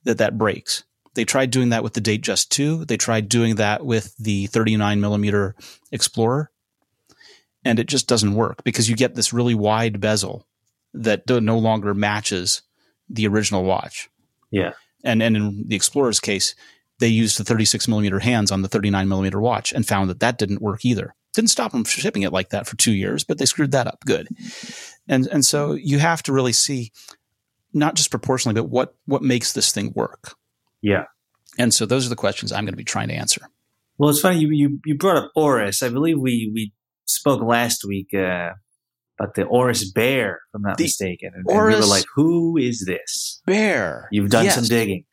that 0.05 0.19
that 0.19 0.39
breaks. 0.39 0.85
They 1.15 1.25
tried 1.25 1.51
doing 1.51 1.71
that 1.71 1.83
with 1.83 1.95
the 1.95 2.01
Datejust 2.01 2.51
2. 2.51 2.85
They 2.85 2.97
tried 2.97 3.29
doing 3.29 3.57
that 3.57 3.85
with 3.85 4.15
the 4.19 4.47
39 4.47 5.01
millimeter 5.01 5.57
Explorer. 5.91 6.51
And 7.65 7.81
it 7.81 7.89
just 7.89 8.07
doesn't 8.07 8.35
work 8.35 8.63
because 8.63 8.89
you 8.89 8.95
get 8.95 9.17
this 9.17 9.33
really 9.33 9.55
wide 9.55 10.01
bezel 10.01 10.47
that 10.95 11.29
no 11.29 11.59
longer 11.59 11.93
matches 11.93 12.63
the 13.09 13.27
original 13.27 13.65
watch. 13.65 14.09
Yeah. 14.51 14.73
And, 15.05 15.23
and 15.23 15.37
in 15.37 15.65
the 15.69 15.77
Explorer's 15.77 16.21
case, 16.21 16.55
they 16.99 17.09
used 17.09 17.39
the 17.39 17.45
36 17.45 17.87
millimeter 17.87 18.19
hands 18.19 18.51
on 18.51 18.63
the 18.63 18.69
39 18.69 19.09
millimeter 19.09 19.41
watch 19.41 19.73
and 19.73 19.87
found 19.87 20.11
that 20.11 20.21
that 20.21 20.39
didn't 20.39 20.63
work 20.63 20.85
either. 20.85 21.15
Didn't 21.35 21.51
stop 21.51 21.73
them 21.73 21.85
from 21.85 22.01
shipping 22.01 22.23
it 22.23 22.33
like 22.33 22.51
that 22.51 22.67
for 22.67 22.77
two 22.77 22.93
years, 22.93 23.23
but 23.23 23.39
they 23.39 23.45
screwed 23.45 23.71
that 23.73 23.87
up 23.87 24.05
good. 24.05 24.29
And, 25.07 25.27
and 25.29 25.45
so 25.45 25.75
you 25.75 25.99
have 26.01 26.23
to 26.25 26.33
really 26.33 26.53
see 26.53 26.91
not 27.73 27.95
just 27.95 28.11
proportionally, 28.11 28.61
but 28.61 28.69
what, 28.69 28.97
what 29.07 29.23
makes 29.23 29.53
this 29.53 29.71
thing 29.71 29.93
work. 29.95 30.35
Yeah. 30.83 31.05
And 31.59 31.73
so 31.73 31.87
those 31.87 32.07
are 32.07 32.11
the 32.11 32.17
questions 32.17 32.51
I'm 32.51 32.65
going 32.65 32.73
to 32.73 32.77
be 32.79 32.85
trying 32.85 33.09
to 33.09 33.15
answer. 33.15 33.49
Well, 33.99 34.11
it's 34.11 34.21
funny 34.21 34.39
you 34.39 34.51
you, 34.51 34.79
you 34.85 34.97
brought 34.97 35.17
up 35.17 35.33
Oris. 35.35 35.83
I 35.83 35.89
believe 35.89 36.19
we 36.21 36.51
we 36.55 36.73
spoke 37.05 37.43
last 37.43 37.85
week 37.85 38.15
uh, 38.15 38.51
about 39.18 39.35
the 39.35 39.44
Oris 39.44 39.90
Bear, 39.90 40.40
if 40.48 40.54
I'm 40.54 40.62
not 40.62 40.78
The 40.78 40.85
mistaken. 40.85 41.33
And, 41.35 41.44
and 41.48 41.66
we 41.66 41.74
were 41.74 41.81
like, 41.81 42.04
who 42.14 42.57
is 42.57 42.85
this? 42.87 43.42
Bear. 43.46 44.09
You've 44.12 44.31
done 44.31 44.44
Yes, 44.44 44.54
some 44.54 44.64
digging. 44.64 45.04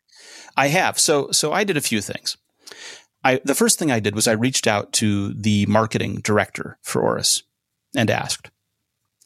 I 0.56 0.68
have. 0.68 0.98
So 0.98 1.30
so 1.32 1.52
I 1.52 1.64
did 1.64 1.76
a 1.76 1.82
few 1.82 2.00
things. 2.00 2.36
I 3.24 3.40
the 3.44 3.54
first 3.54 3.78
thing 3.78 3.90
I 3.90 4.00
did 4.00 4.14
was 4.14 4.26
I 4.26 4.32
reached 4.32 4.66
out 4.66 4.92
to 4.94 5.34
the 5.34 5.66
marketing 5.66 6.20
director 6.22 6.78
for 6.82 7.02
Oris 7.02 7.42
and 7.94 8.10
asked. 8.10 8.50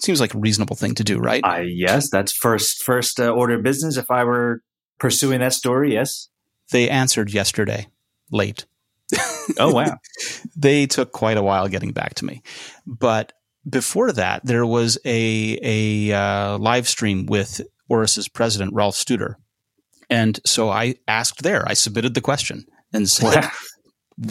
Seems 0.01 0.21
like 0.21 0.35
a 0.35 0.39
reasonable 0.39 0.77
thing 0.77 0.95
to 0.95 1.05
do, 1.05 1.19
right? 1.19 1.45
I 1.45 1.61
yes, 1.61 2.09
that's 2.11 2.33
first 2.33 2.83
first 2.83 3.21
uh, 3.21 3.29
order 3.29 3.55
of 3.55 3.63
business. 3.63 3.97
If 3.97 4.11
I 4.11 4.25
were 4.25 4.63
pursuing 4.99 5.41
that 5.41 5.53
story, 5.53 5.93
yes. 5.93 6.29
they 6.73 6.89
answered 6.89 7.31
yesterday, 7.33 7.89
late. 8.31 8.65
Oh 9.59 9.73
wow. 9.73 9.99
they 10.57 10.87
took 10.87 11.13
quite 11.13 11.37
a 11.37 11.43
while 11.43 11.69
getting 11.69 11.93
back 11.93 12.15
to 12.15 12.25
me. 12.25 12.43
But 12.87 13.33
before 13.71 14.13
that, 14.13 14.45
there 14.45 14.67
was 14.67 14.99
a 15.05 15.59
a 15.63 16.13
uh, 16.13 16.59
live 16.59 16.89
stream 16.89 17.27
with 17.27 17.61
Oris's 17.89 18.29
president 18.29 18.75
Rolf 18.75 18.95
Studer, 18.95 19.35
and 20.09 20.41
so 20.45 20.71
I 20.71 20.97
asked 21.09 21.43
there. 21.43 21.65
I 21.67 21.75
submitted 21.75 22.15
the 22.15 22.21
question 22.21 22.67
and 22.93 23.09
said. 23.09 23.49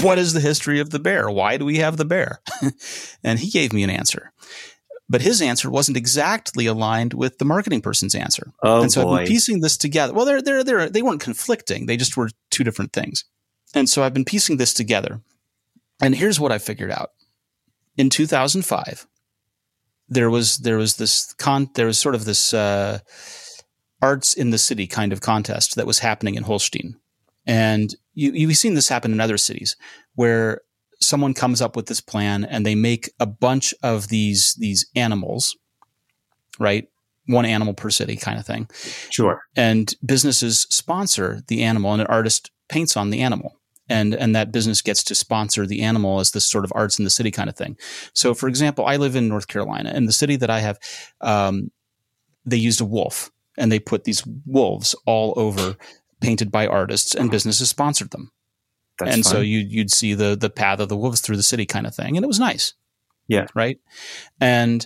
"What 0.01 0.19
is 0.19 0.33
the 0.33 0.39
history 0.39 0.79
of 0.79 0.91
the 0.91 0.99
bear? 0.99 1.31
Why 1.31 1.57
do 1.57 1.65
we 1.65 1.77
have 1.77 1.97
the 1.97 2.05
bear?" 2.05 2.41
and 3.23 3.39
he 3.39 3.49
gave 3.49 3.73
me 3.73 3.81
an 3.81 3.89
answer. 3.89 4.31
But 5.09 5.21
his 5.21 5.41
answer 5.41 5.71
wasn't 5.71 5.97
exactly 5.97 6.67
aligned 6.67 7.15
with 7.15 7.39
the 7.39 7.45
marketing 7.45 7.81
person's 7.81 8.13
answer. 8.13 8.53
Oh 8.61 8.83
and 8.83 8.91
so 8.91 9.09
I've 9.09 9.17
been 9.17 9.27
piecing 9.27 9.61
this 9.61 9.75
together. 9.75 10.13
Well, 10.13 10.25
they're, 10.25 10.41
they're, 10.41 10.63
they're, 10.63 10.89
they 10.89 11.01
weren't 11.01 11.19
conflicting. 11.19 11.87
They 11.87 11.97
just 11.97 12.15
were 12.15 12.29
two 12.51 12.63
different 12.63 12.93
things. 12.93 13.25
And 13.73 13.89
so 13.89 14.03
I've 14.03 14.13
been 14.13 14.25
piecing 14.25 14.57
this 14.57 14.73
together. 14.73 15.21
And 15.99 16.15
here's 16.15 16.39
what 16.39 16.51
I 16.51 16.59
figured 16.59 16.91
out. 16.91 17.11
In 17.97 18.09
2005, 18.09 19.07
there 20.09 20.29
was, 20.29 20.57
there 20.57 20.77
was 20.77 20.97
this 20.97 21.33
con, 21.33 21.69
there 21.75 21.85
was 21.85 21.99
sort 21.99 22.15
of 22.15 22.25
this, 22.25 22.53
uh, 22.53 22.99
arts 24.01 24.33
in 24.33 24.49
the 24.49 24.57
city 24.57 24.87
kind 24.87 25.11
of 25.11 25.21
contest 25.21 25.75
that 25.75 25.87
was 25.87 25.99
happening 25.99 26.35
in 26.35 26.43
Holstein. 26.43 26.95
And 27.45 27.95
you, 28.13 28.31
you've 28.31 28.57
seen 28.57 28.75
this 28.75 28.89
happen 28.89 29.11
in 29.11 29.19
other 29.19 29.37
cities 29.37 29.75
where 30.15 30.61
someone 31.01 31.33
comes 31.33 31.61
up 31.61 31.75
with 31.75 31.87
this 31.87 32.01
plan 32.01 32.45
and 32.45 32.65
they 32.65 32.75
make 32.75 33.11
a 33.19 33.25
bunch 33.25 33.73
of 33.81 34.09
these, 34.09 34.55
these 34.55 34.89
animals, 34.95 35.57
right? 36.59 36.87
One 37.27 37.45
animal 37.45 37.73
per 37.73 37.89
city 37.89 38.15
kind 38.15 38.39
of 38.39 38.45
thing 38.45 38.67
sure. 39.09 39.43
and 39.55 39.93
businesses 40.03 40.61
sponsor 40.71 41.43
the 41.47 41.63
animal 41.63 41.93
and 41.93 42.01
an 42.01 42.07
artist 42.07 42.49
paints 42.69 42.97
on 42.97 43.11
the 43.11 43.21
animal 43.21 43.58
and 43.89 44.13
and 44.13 44.35
that 44.35 44.51
business 44.51 44.81
gets 44.81 45.03
to 45.03 45.15
sponsor 45.15 45.65
the 45.65 45.81
animal 45.81 46.19
as 46.19 46.31
this 46.31 46.45
sort 46.45 46.63
of 46.63 46.71
arts 46.75 46.99
in 46.99 47.03
the 47.05 47.09
city 47.09 47.31
kind 47.31 47.49
of 47.49 47.55
thing. 47.55 47.77
So, 48.13 48.33
for 48.33 48.47
example, 48.47 48.85
I 48.85 48.97
live 48.97 49.15
in 49.15 49.27
North 49.27 49.47
Carolina, 49.47 49.91
and 49.93 50.07
the 50.07 50.13
city 50.13 50.35
that 50.37 50.49
I 50.49 50.59
have, 50.59 50.79
um, 51.21 51.71
they 52.45 52.57
used 52.57 52.81
a 52.81 52.85
wolf, 52.85 53.31
and 53.57 53.71
they 53.71 53.79
put 53.79 54.03
these 54.03 54.23
wolves 54.45 54.95
all 55.05 55.33
over, 55.35 55.75
painted 56.21 56.51
by 56.51 56.67
artists, 56.67 57.15
and 57.15 57.31
businesses 57.31 57.69
sponsored 57.69 58.11
them. 58.11 58.31
That's 58.99 59.15
and 59.15 59.23
fun. 59.23 59.31
so 59.33 59.41
you 59.41 59.59
you'd 59.59 59.91
see 59.91 60.13
the 60.13 60.35
the 60.35 60.49
path 60.49 60.79
of 60.79 60.89
the 60.89 60.97
wolves 60.97 61.21
through 61.21 61.37
the 61.37 61.43
city 61.43 61.65
kind 61.65 61.87
of 61.87 61.95
thing, 61.95 62.15
and 62.15 62.23
it 62.23 62.27
was 62.27 62.39
nice. 62.39 62.73
Yeah. 63.27 63.45
Right. 63.53 63.79
And 64.41 64.85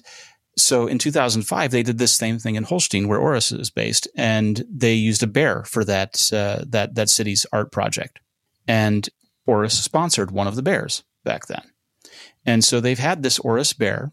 so 0.55 0.85
in 0.85 0.99
2005, 0.99 1.71
they 1.71 1.81
did 1.81 1.97
this 1.97 2.11
same 2.11 2.37
thing 2.37 2.55
in 2.55 2.63
Holstein, 2.63 3.07
where 3.07 3.17
Oris 3.17 3.51
is 3.51 3.71
based, 3.71 4.07
and 4.15 4.63
they 4.69 4.93
used 4.93 5.23
a 5.23 5.27
bear 5.27 5.63
for 5.63 5.83
that 5.85 6.31
uh, 6.31 6.63
that 6.67 6.93
that 6.95 7.09
city's 7.09 7.45
art 7.51 7.71
project. 7.71 8.19
And 8.67 9.07
Oris 9.45 9.81
sponsored 9.81 10.31
one 10.31 10.47
of 10.47 10.55
the 10.55 10.61
bears 10.61 11.03
back 11.23 11.47
then, 11.47 11.63
and 12.45 12.63
so 12.63 12.79
they've 12.79 12.99
had 12.99 13.23
this 13.23 13.39
Oris 13.39 13.73
bear 13.73 14.11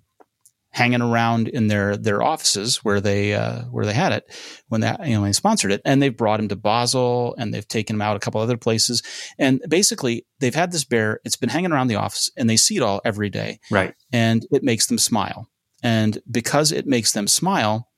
hanging 0.72 1.02
around 1.02 1.48
in 1.48 1.66
their 1.66 1.96
their 1.96 2.22
offices 2.22 2.78
where 2.84 3.00
they 3.00 3.34
uh, 3.34 3.62
where 3.64 3.84
they 3.84 3.92
had 3.92 4.12
it 4.12 4.24
when 4.68 4.80
they 4.80 4.94
you 5.04 5.14
know 5.14 5.24
they 5.24 5.32
sponsored 5.32 5.72
it, 5.72 5.82
and 5.84 6.02
they've 6.02 6.16
brought 6.16 6.40
him 6.40 6.48
to 6.48 6.56
Basel 6.56 7.34
and 7.38 7.52
they've 7.52 7.66
taken 7.66 7.96
him 7.96 8.02
out 8.02 8.16
a 8.16 8.20
couple 8.20 8.40
other 8.40 8.56
places, 8.56 9.02
and 9.38 9.60
basically 9.68 10.26
they've 10.38 10.54
had 10.54 10.72
this 10.72 10.84
bear. 10.84 11.20
It's 11.24 11.36
been 11.36 11.48
hanging 11.48 11.72
around 11.72 11.88
the 11.88 11.96
office, 11.96 12.30
and 12.36 12.48
they 12.48 12.56
see 12.56 12.76
it 12.76 12.82
all 12.82 13.00
every 13.04 13.30
day, 13.30 13.60
right? 13.70 13.94
And 14.12 14.46
it 14.50 14.62
makes 14.62 14.86
them 14.86 14.98
smile. 14.98 15.48
And 15.82 16.18
because 16.30 16.72
it 16.72 16.86
makes 16.86 17.12
them 17.12 17.26
smile 17.26 17.88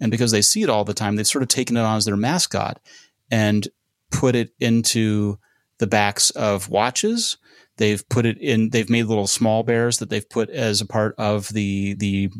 and 0.00 0.10
because 0.10 0.30
they 0.30 0.42
see 0.42 0.62
it 0.62 0.70
all 0.70 0.84
the 0.84 0.94
time, 0.94 1.16
they've 1.16 1.26
sort 1.26 1.42
of 1.42 1.48
taken 1.48 1.76
it 1.76 1.80
on 1.80 1.96
as 1.96 2.04
their 2.04 2.16
mascot 2.16 2.80
and 3.30 3.66
put 4.10 4.34
it 4.34 4.50
into 4.60 5.38
the 5.78 5.86
backs 5.86 6.30
of 6.30 6.68
watches. 6.68 7.36
They've 7.76 8.06
put 8.08 8.26
it 8.26 8.38
in, 8.38 8.70
they've 8.70 8.90
made 8.90 9.06
little 9.06 9.26
small 9.26 9.62
bears 9.62 9.98
that 9.98 10.10
they've 10.10 10.28
put 10.28 10.48
as 10.50 10.80
a 10.80 10.86
part 10.86 11.14
of 11.18 11.48
the, 11.48 11.94
the 11.94 12.30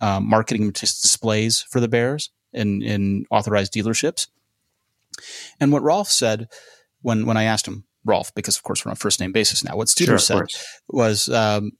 um, 0.00 0.28
marketing 0.28 0.70
displays 0.72 1.64
for 1.70 1.80
the 1.80 1.88
bears 1.88 2.30
in, 2.52 2.82
in 2.82 3.24
authorized 3.30 3.72
dealerships. 3.72 4.26
And 5.60 5.72
what 5.72 5.82
Rolf 5.82 6.08
said 6.08 6.48
when, 7.02 7.26
when 7.26 7.36
I 7.36 7.44
asked 7.44 7.68
him, 7.68 7.84
Rolf, 8.04 8.34
because 8.34 8.56
of 8.56 8.62
course 8.62 8.84
we're 8.84 8.90
on 8.90 8.94
a 8.94 8.96
first 8.96 9.20
name 9.20 9.32
basis 9.32 9.62
now, 9.62 9.76
what 9.76 9.88
Studer 9.88 10.06
sure, 10.06 10.18
said 10.18 10.42
was, 10.88 11.28
um, 11.28 11.72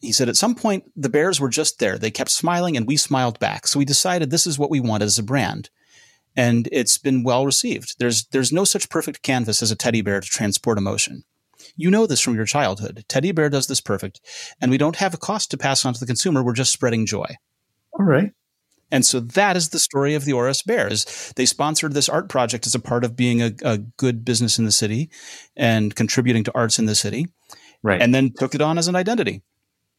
he 0.00 0.12
said, 0.12 0.28
at 0.28 0.36
some 0.36 0.54
point, 0.54 0.84
the 0.94 1.08
bears 1.08 1.40
were 1.40 1.48
just 1.48 1.78
there. 1.78 1.96
They 1.96 2.10
kept 2.10 2.30
smiling 2.30 2.76
and 2.76 2.86
we 2.86 2.96
smiled 2.96 3.38
back. 3.38 3.66
So 3.66 3.78
we 3.78 3.84
decided 3.84 4.30
this 4.30 4.46
is 4.46 4.58
what 4.58 4.70
we 4.70 4.80
want 4.80 5.02
as 5.02 5.18
a 5.18 5.22
brand. 5.22 5.70
And 6.36 6.68
it's 6.70 6.98
been 6.98 7.24
well 7.24 7.46
received. 7.46 7.96
There's, 7.98 8.26
there's 8.26 8.52
no 8.52 8.64
such 8.64 8.90
perfect 8.90 9.22
canvas 9.22 9.62
as 9.62 9.70
a 9.70 9.76
teddy 9.76 10.02
bear 10.02 10.20
to 10.20 10.28
transport 10.28 10.78
emotion. 10.78 11.24
You 11.76 11.90
know 11.90 12.06
this 12.06 12.20
from 12.20 12.34
your 12.34 12.44
childhood. 12.44 13.04
Teddy 13.08 13.32
bear 13.32 13.48
does 13.48 13.66
this 13.66 13.80
perfect. 13.80 14.20
And 14.60 14.70
we 14.70 14.78
don't 14.78 14.96
have 14.96 15.14
a 15.14 15.18
cost 15.18 15.50
to 15.50 15.56
pass 15.56 15.84
on 15.84 15.94
to 15.94 16.00
the 16.00 16.06
consumer. 16.06 16.42
We're 16.42 16.52
just 16.52 16.72
spreading 16.72 17.06
joy. 17.06 17.26
All 17.98 18.04
right. 18.04 18.32
And 18.90 19.04
so 19.04 19.18
that 19.20 19.56
is 19.56 19.70
the 19.70 19.78
story 19.78 20.14
of 20.14 20.24
the 20.24 20.32
Oris 20.32 20.62
Bears. 20.62 21.32
They 21.34 21.46
sponsored 21.46 21.92
this 21.92 22.08
art 22.08 22.28
project 22.28 22.66
as 22.66 22.74
a 22.74 22.80
part 22.80 23.04
of 23.04 23.16
being 23.16 23.42
a, 23.42 23.52
a 23.64 23.78
good 23.78 24.24
business 24.24 24.58
in 24.58 24.64
the 24.64 24.72
city 24.72 25.10
and 25.56 25.94
contributing 25.94 26.44
to 26.44 26.54
arts 26.54 26.78
in 26.78 26.86
the 26.86 26.94
city. 26.94 27.26
Right. 27.82 28.00
And 28.00 28.14
then 28.14 28.32
took 28.38 28.54
it 28.54 28.60
on 28.60 28.78
as 28.78 28.88
an 28.88 28.94
identity. 28.94 29.42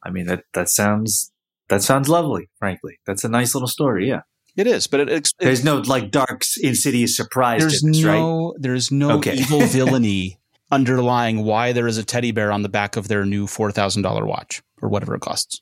I 0.03 0.09
mean 0.09 0.27
that 0.27 0.43
that 0.53 0.69
sounds 0.69 1.31
that 1.69 1.83
sounds 1.83 2.07
lovely. 2.07 2.49
Frankly, 2.59 2.99
that's 3.05 3.23
a 3.23 3.29
nice 3.29 3.53
little 3.53 3.67
story. 3.67 4.07
Yeah, 4.07 4.21
it 4.57 4.67
is. 4.67 4.87
But 4.87 5.01
it, 5.01 5.09
it, 5.09 5.31
there's 5.39 5.63
no 5.63 5.77
like 5.77 6.11
dark 6.11 6.43
insidious 6.61 7.15
surprise. 7.15 7.61
There's 7.61 7.81
this, 7.81 8.03
no 8.03 8.47
right? 8.47 8.61
there's 8.61 8.91
no 8.91 9.11
okay. 9.17 9.35
evil 9.35 9.61
villainy 9.67 10.39
underlying 10.71 11.43
why 11.43 11.71
there 11.71 11.87
is 11.87 11.97
a 11.97 12.03
teddy 12.03 12.31
bear 12.31 12.51
on 12.51 12.61
the 12.63 12.69
back 12.69 12.97
of 12.97 13.07
their 13.07 13.25
new 13.25 13.47
four 13.47 13.71
thousand 13.71 14.01
dollar 14.01 14.25
watch 14.25 14.61
or 14.81 14.89
whatever 14.89 15.15
it 15.15 15.21
costs. 15.21 15.61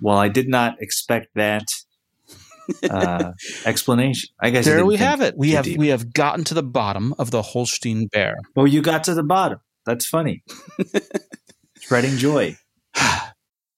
Well, 0.00 0.18
I 0.18 0.28
did 0.28 0.48
not 0.48 0.80
expect 0.80 1.28
that 1.34 1.64
uh, 2.88 3.32
explanation. 3.64 4.30
I 4.40 4.50
guess 4.50 4.64
there 4.64 4.84
we 4.84 4.96
have 4.96 5.20
it. 5.20 5.36
We 5.36 5.52
have 5.52 5.64
deep. 5.64 5.78
we 5.78 5.88
have 5.88 6.12
gotten 6.12 6.44
to 6.44 6.54
the 6.54 6.62
bottom 6.62 7.14
of 7.18 7.30
the 7.30 7.42
Holstein 7.42 8.08
bear. 8.08 8.36
Well, 8.54 8.66
you 8.66 8.82
got 8.82 9.04
to 9.04 9.14
the 9.14 9.22
bottom. 9.22 9.58
That's 9.84 10.06
funny. 10.06 10.42
Spreading 11.76 12.16
joy. 12.16 12.56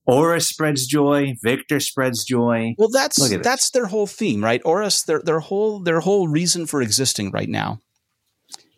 Oris 0.09 0.49
spreads 0.49 0.87
joy. 0.87 1.37
Victor 1.42 1.81
spreads 1.81 2.25
joy. 2.25 2.75
Well, 2.79 2.88
that's 2.88 3.16
that's 3.40 3.71
their 3.71 3.87
whole 3.87 4.07
theme, 4.07 4.42
right? 4.42 4.62
Oris, 4.64 5.03
their 5.03 5.21
their 5.21 5.40
whole 5.40 5.81
their 5.81 6.01
whole 6.01 6.29
reason 6.29 6.66
for 6.66 6.81
existing 6.81 7.31
right 7.31 7.49
now 7.49 7.83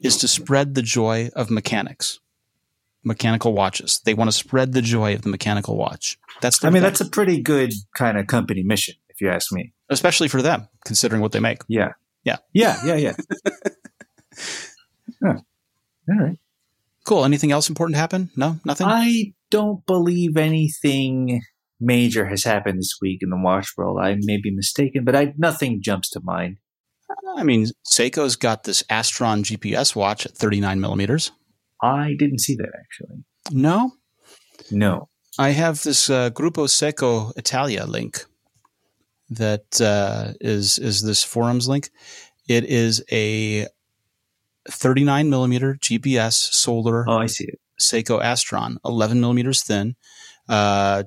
is 0.00 0.16
to 0.18 0.28
spread 0.28 0.74
the 0.74 0.82
joy 0.82 1.30
of 1.36 1.48
mechanics, 1.48 2.18
mechanical 3.04 3.52
watches. 3.52 4.00
They 4.04 4.12
want 4.12 4.28
to 4.28 4.36
spread 4.36 4.72
the 4.72 4.82
joy 4.82 5.14
of 5.14 5.22
the 5.22 5.28
mechanical 5.28 5.76
watch. 5.76 6.18
That's. 6.40 6.64
I 6.64 6.70
mean, 6.70 6.82
that's 6.82 7.00
a 7.00 7.08
pretty 7.08 7.40
good 7.40 7.72
kind 7.94 8.18
of 8.18 8.26
company 8.26 8.64
mission, 8.64 8.96
if 9.08 9.20
you 9.20 9.30
ask 9.30 9.52
me. 9.52 9.72
Especially 9.88 10.26
for 10.26 10.42
them, 10.42 10.68
considering 10.84 11.22
what 11.22 11.30
they 11.30 11.40
make. 11.40 11.62
Yeah. 11.68 11.92
Yeah. 12.24 12.38
Yeah. 12.52 12.84
Yeah. 12.84 12.96
Yeah. 12.96 13.16
huh. 15.22 15.34
All 16.08 16.16
right. 16.18 16.38
Cool. 17.06 17.24
Anything 17.24 17.52
else 17.52 17.68
important 17.68 17.96
happen? 17.96 18.30
No, 18.36 18.58
nothing. 18.64 18.86
I 18.86 19.32
don't 19.50 19.84
believe 19.86 20.36
anything 20.36 21.42
major 21.80 22.26
has 22.26 22.44
happened 22.44 22.78
this 22.78 22.98
week 23.00 23.20
in 23.22 23.30
the 23.30 23.38
watch 23.38 23.68
world. 23.76 23.98
I 24.00 24.16
may 24.20 24.36
be 24.36 24.50
mistaken, 24.50 25.04
but 25.04 25.16
I, 25.16 25.32
nothing 25.36 25.80
jumps 25.82 26.10
to 26.10 26.20
mind. 26.22 26.58
I 27.36 27.42
mean, 27.42 27.66
Seiko's 27.90 28.36
got 28.36 28.64
this 28.64 28.82
Astron 28.84 29.42
GPS 29.42 29.96
watch 29.96 30.26
at 30.26 30.32
39 30.32 30.80
millimeters. 30.80 31.32
I 31.82 32.14
didn't 32.18 32.40
see 32.40 32.54
that 32.56 32.70
actually. 32.78 33.24
No? 33.50 33.92
No. 34.70 35.08
I 35.38 35.50
have 35.50 35.82
this 35.82 36.10
uh, 36.10 36.30
Gruppo 36.30 36.66
Seiko 36.66 37.32
Italia 37.36 37.86
link 37.86 38.24
that 39.30 39.80
uh, 39.80 40.32
is 40.40 40.78
is 40.78 41.02
this 41.02 41.22
forums 41.24 41.68
link. 41.68 41.90
It 42.48 42.64
is 42.64 43.02
a 43.10 43.68
39 44.68 45.30
millimeter 45.30 45.74
GPS 45.74 46.34
solar. 46.34 47.04
Oh, 47.08 47.18
I 47.18 47.26
see 47.26 47.44
it. 47.44 47.60
Seiko 47.80 48.22
Astron, 48.22 48.76
11 48.84 49.20
millimeters 49.20 49.62
thin, 49.62 49.96
uh, 50.48 51.04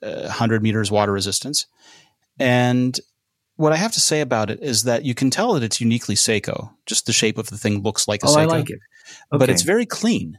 100 0.00 0.62
meters 0.62 0.90
water 0.90 1.12
resistance. 1.12 1.66
And 2.38 2.98
what 3.56 3.72
I 3.72 3.76
have 3.76 3.92
to 3.92 4.00
say 4.00 4.20
about 4.20 4.50
it 4.50 4.62
is 4.62 4.84
that 4.84 5.04
you 5.04 5.14
can 5.14 5.30
tell 5.30 5.54
that 5.54 5.64
it's 5.64 5.80
uniquely 5.80 6.14
Seiko. 6.14 6.70
Just 6.86 7.06
the 7.06 7.12
shape 7.12 7.38
of 7.38 7.48
the 7.50 7.58
thing 7.58 7.82
looks 7.82 8.06
like 8.06 8.22
a 8.22 8.26
oh, 8.26 8.36
Seiko. 8.36 8.38
I 8.38 8.44
like 8.44 8.70
it. 8.70 8.78
Okay. 9.32 9.38
But 9.38 9.50
it's 9.50 9.62
very 9.62 9.86
clean, 9.86 10.38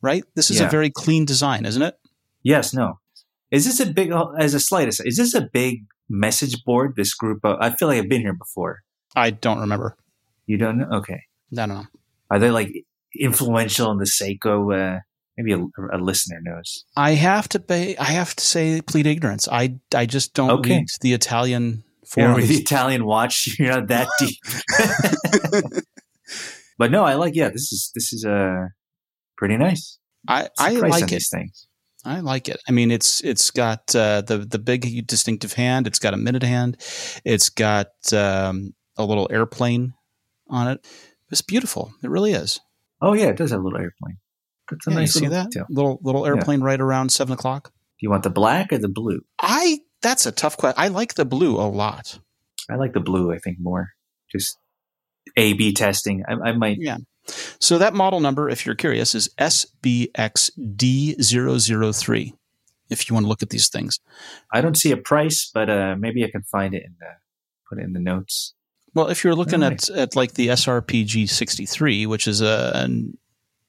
right? 0.00 0.24
This 0.34 0.50
is 0.50 0.60
yeah. 0.60 0.66
a 0.66 0.70
very 0.70 0.90
clean 0.90 1.26
design, 1.26 1.66
isn't 1.66 1.82
it? 1.82 1.98
Yes, 2.42 2.72
no. 2.72 2.98
Is 3.50 3.66
this 3.66 3.80
a 3.80 3.92
big, 3.92 4.10
as 4.38 4.54
a 4.54 4.60
slight 4.60 4.88
aside, 4.88 5.06
is 5.06 5.18
this 5.18 5.34
a 5.34 5.42
big 5.42 5.84
message 6.08 6.64
board, 6.64 6.94
this 6.96 7.12
group 7.12 7.44
of, 7.44 7.58
I 7.60 7.70
feel 7.70 7.88
like 7.88 7.98
I've 7.98 8.08
been 8.08 8.22
here 8.22 8.32
before. 8.32 8.82
I 9.14 9.30
don't 9.30 9.60
remember. 9.60 9.96
You 10.46 10.56
don't 10.56 10.78
know? 10.78 10.88
Okay. 10.98 11.24
I 11.52 11.66
don't 11.66 11.68
know. 11.68 11.86
Are 12.30 12.38
they 12.38 12.50
like 12.50 12.72
influential 13.18 13.90
in 13.90 13.98
the 13.98 14.04
Seiko? 14.04 14.96
Uh, 14.96 15.00
maybe 15.36 15.52
a, 15.52 15.96
a, 15.96 15.98
listener 15.98 16.40
knows. 16.42 16.84
I 16.96 17.12
have 17.12 17.48
to 17.50 17.60
pay. 17.60 17.96
I 17.96 18.04
have 18.04 18.34
to 18.36 18.44
say, 18.44 18.80
plead 18.80 19.06
ignorance. 19.06 19.48
I 19.48 19.78
I 19.94 20.06
just 20.06 20.34
don't 20.34 20.50
okay. 20.50 20.78
read 20.78 20.88
the 21.00 21.12
Italian 21.12 21.84
forums. 22.06 22.48
the 22.48 22.56
Italian 22.56 23.04
watch. 23.04 23.54
You're 23.58 23.80
not 23.80 23.88
that 23.88 24.08
deep. 24.18 24.38
but 26.78 26.90
no, 26.90 27.04
I 27.04 27.14
like. 27.14 27.34
Yeah, 27.34 27.48
this 27.48 27.72
is 27.72 27.90
this 27.94 28.12
is 28.12 28.24
uh 28.24 28.68
pretty 29.36 29.56
nice. 29.56 29.98
I 30.28 30.48
I 30.58 30.70
like 30.72 31.04
it. 31.04 31.10
These 31.10 31.30
things. 31.30 31.66
I 32.04 32.20
like 32.20 32.48
it. 32.48 32.60
I 32.68 32.72
mean, 32.72 32.90
it's 32.90 33.20
it's 33.22 33.50
got 33.50 33.94
uh, 33.94 34.22
the 34.22 34.38
the 34.38 34.58
big 34.58 35.06
distinctive 35.06 35.52
hand. 35.52 35.86
It's 35.86 35.98
got 35.98 36.14
a 36.14 36.16
minute 36.16 36.42
hand. 36.42 36.78
It's 37.24 37.48
got 37.48 37.90
um, 38.12 38.74
a 38.96 39.04
little 39.04 39.28
airplane 39.30 39.94
on 40.48 40.68
it. 40.68 40.86
It's 41.32 41.42
beautiful. 41.42 41.94
It 42.02 42.10
really 42.10 42.32
is. 42.32 42.60
Oh 43.00 43.14
yeah, 43.14 43.26
it 43.26 43.36
does 43.36 43.50
have 43.50 43.60
a 43.60 43.64
little 43.64 43.80
airplane. 43.80 44.18
That's 44.70 44.86
a 44.86 44.90
yeah, 44.90 44.96
nice. 44.96 45.16
You 45.16 45.22
see 45.22 45.26
that 45.28 45.50
detail. 45.50 45.66
little 45.70 45.98
little 46.02 46.26
airplane 46.26 46.60
yeah. 46.60 46.66
right 46.66 46.80
around 46.80 47.10
seven 47.10 47.32
o'clock. 47.32 47.72
Do 47.72 48.06
you 48.06 48.10
want 48.10 48.22
the 48.22 48.30
black 48.30 48.72
or 48.72 48.78
the 48.78 48.88
blue? 48.88 49.22
I 49.40 49.80
that's 50.02 50.26
a 50.26 50.32
tough 50.32 50.58
question. 50.58 50.78
I 50.78 50.88
like 50.88 51.14
the 51.14 51.24
blue 51.24 51.56
a 51.56 51.66
lot. 51.66 52.18
I 52.70 52.76
like 52.76 52.92
the 52.92 53.00
blue. 53.00 53.32
I 53.32 53.38
think 53.38 53.56
more. 53.58 53.88
Just 54.30 54.58
A 55.36 55.54
B 55.54 55.72
testing. 55.72 56.22
I, 56.28 56.50
I 56.50 56.52
might. 56.52 56.76
Yeah. 56.80 56.98
So 57.60 57.78
that 57.78 57.94
model 57.94 58.20
number, 58.20 58.50
if 58.50 58.66
you're 58.66 58.74
curious, 58.74 59.14
is 59.14 59.30
SBXD003. 59.38 62.32
If 62.90 63.08
you 63.08 63.14
want 63.14 63.24
to 63.24 63.28
look 63.28 63.42
at 63.42 63.50
these 63.50 63.68
things, 63.68 64.00
I 64.52 64.60
don't 64.60 64.76
see 64.76 64.90
a 64.90 64.96
price, 64.98 65.50
but 65.52 65.70
uh, 65.70 65.96
maybe 65.98 66.24
I 66.24 66.30
can 66.30 66.42
find 66.42 66.74
it 66.74 66.82
in 66.84 66.94
the 66.98 67.06
put 67.68 67.78
it 67.78 67.84
in 67.84 67.92
the 67.94 68.00
notes. 68.00 68.54
Well, 68.94 69.08
if 69.08 69.24
you're 69.24 69.34
looking 69.34 69.62
at, 69.62 69.88
at 69.90 70.14
like 70.16 70.34
the 70.34 70.48
SRPG 70.48 71.28
63, 71.28 72.06
which 72.06 72.28
is 72.28 72.40
a, 72.42 72.72
an, 72.74 73.16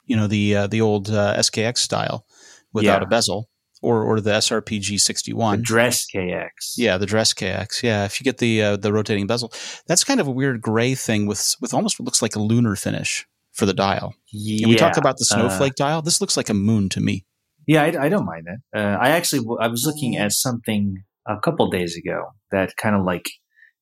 you 0.05 0.15
know, 0.15 0.27
the 0.27 0.55
uh, 0.55 0.67
the 0.67 0.81
old 0.81 1.09
uh, 1.09 1.35
SKX 1.37 1.77
style 1.77 2.25
without 2.73 3.01
yeah. 3.01 3.05
a 3.05 3.09
bezel, 3.09 3.49
or 3.81 4.03
or 4.03 4.19
the 4.19 4.31
SRPG 4.31 4.99
61, 4.99 5.57
the 5.57 5.63
dress 5.63 6.05
KX. 6.13 6.49
Yeah, 6.77 6.97
the 6.97 7.05
dress 7.05 7.33
KX. 7.33 7.83
Yeah, 7.83 8.03
if 8.05 8.19
you 8.19 8.23
get 8.23 8.39
the 8.39 8.61
uh, 8.61 8.75
the 8.77 8.91
rotating 8.91 9.27
bezel, 9.27 9.53
that's 9.87 10.03
kind 10.03 10.19
of 10.19 10.27
a 10.27 10.31
weird 10.31 10.61
gray 10.61 10.93
thing 10.95 11.25
with 11.25 11.55
with 11.61 11.73
almost 11.73 11.99
what 11.99 12.05
looks 12.05 12.21
like 12.21 12.35
a 12.35 12.39
lunar 12.39 12.75
finish. 12.75 13.25
for 13.53 13.65
the 13.65 13.73
dial. 13.73 14.15
Yeah, 14.31 14.67
we 14.67 14.75
talk 14.75 14.97
about 14.97 15.17
the 15.17 15.27
uh, 15.31 15.35
snowflake 15.35 15.75
dial. 15.75 16.01
This 16.01 16.19
looks 16.19 16.35
like 16.35 16.49
a 16.49 16.53
moon 16.53 16.89
to 16.89 16.99
me. 16.99 17.25
Yeah, 17.65 17.83
I, 17.83 18.05
I 18.05 18.09
don't 18.09 18.25
mind 18.25 18.47
that. 18.47 18.77
Uh, 18.77 18.97
I 18.99 19.11
actually 19.11 19.45
I 19.61 19.67
was 19.67 19.85
looking 19.85 20.17
at 20.17 20.33
something 20.33 21.03
a 21.25 21.39
couple 21.39 21.69
days 21.69 21.95
ago 21.95 22.33
that 22.51 22.75
kind 22.75 22.95
of 22.95 23.05
like 23.05 23.29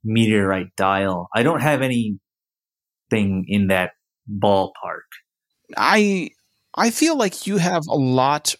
meteorite 0.03 0.75
dial. 0.77 1.29
I 1.35 1.43
don't 1.43 1.61
have 1.61 1.81
anything 1.81 2.19
in 3.47 3.67
that 3.67 3.91
ballpark. 4.29 5.07
I 5.77 6.29
I 6.75 6.91
feel 6.91 7.17
like 7.17 7.47
you 7.47 7.57
have 7.57 7.83
a 7.89 7.95
lot 7.95 8.55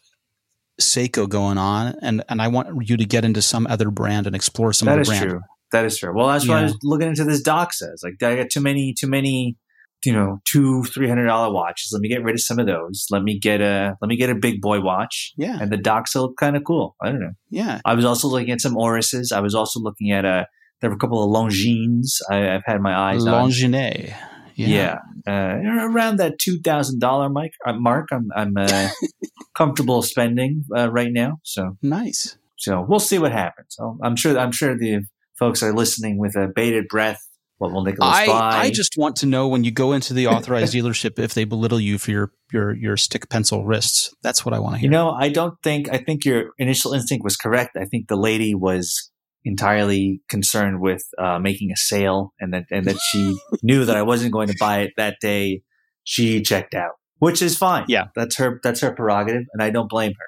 Seiko 0.80 1.27
going 1.30 1.58
on, 1.58 1.95
and 2.01 2.23
and 2.30 2.41
I 2.41 2.47
want 2.47 2.88
you 2.89 2.97
to 2.97 3.06
get 3.06 3.23
into 3.25 3.41
some 3.41 3.67
other 3.67 3.89
brand 3.91 4.27
and 4.27 4.36
explore 4.36 4.73
some 4.73 4.88
That 4.88 4.93
other 4.93 5.01
is 5.01 5.08
brand. 5.10 5.30
true. 5.30 5.41
That 5.71 5.86
is 5.86 5.97
true. 5.99 6.13
Well, 6.15 6.27
that's 6.27 6.47
why 6.47 6.60
I 6.60 6.63
was 6.63 6.77
looking 6.84 7.08
into 7.08 7.23
this 7.23 7.41
Doxa. 7.43 7.91
It's 7.93 8.04
like 8.04 8.21
I 8.21 8.36
got 8.36 8.49
too 8.49 8.60
many, 8.60 8.93
too 8.97 9.08
many, 9.08 9.56
you 10.04 10.12
know, 10.12 10.41
two 10.43 10.84
three 10.84 11.08
hundred 11.08 11.27
dollar 11.27 11.54
watches. 11.54 11.91
Let 11.93 12.01
me 12.01 12.10
get 12.10 12.23
rid 12.23 12.36
of 12.36 12.41
some 12.41 12.60
of 12.60 12.65
those. 12.67 13.06
Let 13.10 13.23
me 13.23 13.39
get 13.39 13.62
a 13.62 13.95
let 14.01 14.08
me 14.10 14.17
get 14.17 14.30
a 14.30 14.36
big 14.36 14.60
boy 14.60 14.82
watch. 14.82 15.34
Yeah, 15.38 15.58
And 15.62 15.71
the 15.71 15.77
Doxa 15.77 16.15
look 16.15 16.36
kind 16.38 16.58
of 16.58 16.63
cool. 16.65 16.95
I 17.01 17.10
don't 17.10 17.19
know. 17.21 17.32
yeah. 17.49 17.80
I 17.86 17.93
was 17.93 18.04
also 18.06 18.27
looking 18.27 18.51
at 18.51 18.60
some 18.60 18.75
Orises. 18.75 19.32
I 19.32 19.39
was 19.41 19.54
also 19.56 19.80
looking 19.80 20.12
at 20.12 20.25
a. 20.25 20.47
There 20.82 20.89
were 20.89 20.96
a 20.96 21.00
couple 21.00 21.24
of 21.24 21.30
Longines. 21.30 22.22
I, 22.30 22.56
I've 22.56 22.63
had 22.65 22.82
my 22.82 22.98
eyes 22.98 23.26
on. 23.26 23.50
Longinet. 23.50 24.13
Yeah, 24.56 25.00
Uh, 25.28 25.58
around 25.89 26.17
that 26.17 26.38
two 26.39 26.60
thousand 26.60 27.00
dollar 27.00 27.30
mark. 27.30 27.52
Uh, 27.65 27.74
mark. 27.74 28.10
I'm 28.12 28.30
I'm 28.36 28.56
uh, 28.58 28.89
comfortable 29.58 30.02
spending 30.02 30.65
uh, 30.76 30.91
right 30.91 31.12
now. 31.12 31.38
So 31.44 31.78
Nice. 31.82 32.38
so 32.58 32.86
we'll 32.88 33.00
see 33.00 33.17
what 33.20 33.32
happens. 33.32 33.78
I'm 34.04 34.15
sure 34.15 34.38
I'm 34.38 34.52
sure 34.52 34.78
the 34.78 35.02
folks 35.39 35.63
are 35.63 35.74
listening 35.74 36.17
with 36.17 36.36
a 36.36 36.48
bated 36.54 36.88
breath. 36.88 37.20
What 37.58 37.72
will 37.72 37.84
Nicholas 37.84 38.15
I, 38.15 38.26
buy? 38.26 38.58
I 38.58 38.70
just 38.72 38.98
want 38.98 39.17
to 39.17 39.28
know 39.28 39.48
when 39.48 39.63
you 39.63 39.72
go 39.72 39.94
into 39.94 40.15
the 40.15 40.28
authorized 40.28 40.74
dealership 40.76 41.20
if 41.20 41.36
they 41.36 41.44
belittle 41.44 41.80
you 41.80 41.98
for 42.00 42.10
your 42.12 42.32
your 42.52 42.76
your 42.76 42.98
stick 42.98 43.30
pencil 43.30 43.65
wrists. 43.65 44.13
That's 44.24 44.44
what 44.44 44.54
I 44.54 44.60
want 44.60 44.78
to 44.78 44.82
you 44.82 44.89
know, 44.89 45.12
I 45.12 45.30
don't 45.30 45.56
think 45.63 45.88
I 45.91 45.98
think 46.00 46.26
your 46.26 46.52
initial 46.58 46.94
instinct 46.94 47.24
was 47.24 47.36
correct. 47.38 47.78
I 47.80 47.86
think 47.86 48.08
the 48.08 48.15
lady 48.15 48.56
was 48.56 49.11
entirely 49.43 50.21
concerned 50.30 50.82
with 50.82 51.04
uh, 51.17 51.39
making 51.39 51.71
a 51.71 51.77
sale, 51.77 52.34
and 52.39 52.54
that 52.54 52.65
and 52.71 52.86
that 52.86 52.99
she 52.99 53.38
knew 53.63 53.86
that 53.86 53.97
I 53.97 54.01
wasn't 54.04 54.32
going 54.32 54.47
to 54.47 54.56
buy 54.60 54.82
it 54.82 54.91
that 54.97 55.17
day. 55.21 55.63
She 56.04 56.41
checked 56.41 56.73
out, 56.73 56.93
which 57.19 57.41
is 57.41 57.58
fine. 57.58 57.86
Yeah. 57.88 58.06
that's 58.15 58.38
her 58.38 58.60
that's 58.63 58.82
her 58.82 58.91
prerogative, 58.91 59.43
and 59.54 59.62
I 59.62 59.69
don't 59.69 59.89
blame 59.89 60.13
her. 60.13 60.25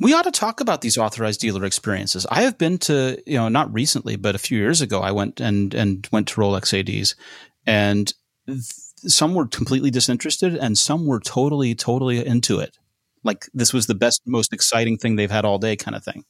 we 0.00 0.12
ought 0.12 0.22
to 0.22 0.30
talk 0.30 0.60
about 0.60 0.80
these 0.80 0.98
authorized 0.98 1.40
dealer 1.40 1.64
experiences. 1.64 2.26
I 2.30 2.42
have 2.42 2.58
been 2.58 2.78
to, 2.78 3.22
you 3.26 3.38
know, 3.38 3.48
not 3.48 3.72
recently, 3.72 4.16
but 4.16 4.34
a 4.34 4.38
few 4.38 4.58
years 4.58 4.80
ago, 4.80 5.00
I 5.00 5.12
went 5.12 5.40
and 5.40 5.74
and 5.74 6.08
went 6.12 6.28
to 6.28 6.40
Rolex 6.40 6.72
ADs, 6.78 7.14
and 7.66 8.12
th- 8.46 8.60
some 9.06 9.34
were 9.34 9.46
completely 9.46 9.90
disinterested, 9.90 10.56
and 10.56 10.78
some 10.78 11.06
were 11.06 11.20
totally, 11.20 11.74
totally 11.74 12.24
into 12.24 12.58
it. 12.60 12.76
Like 13.22 13.46
this 13.54 13.72
was 13.72 13.86
the 13.86 13.94
best, 13.94 14.22
most 14.26 14.52
exciting 14.52 14.98
thing 14.98 15.16
they've 15.16 15.30
had 15.30 15.44
all 15.44 15.58
day, 15.58 15.76
kind 15.76 15.96
of 15.96 16.04
thing. 16.04 16.24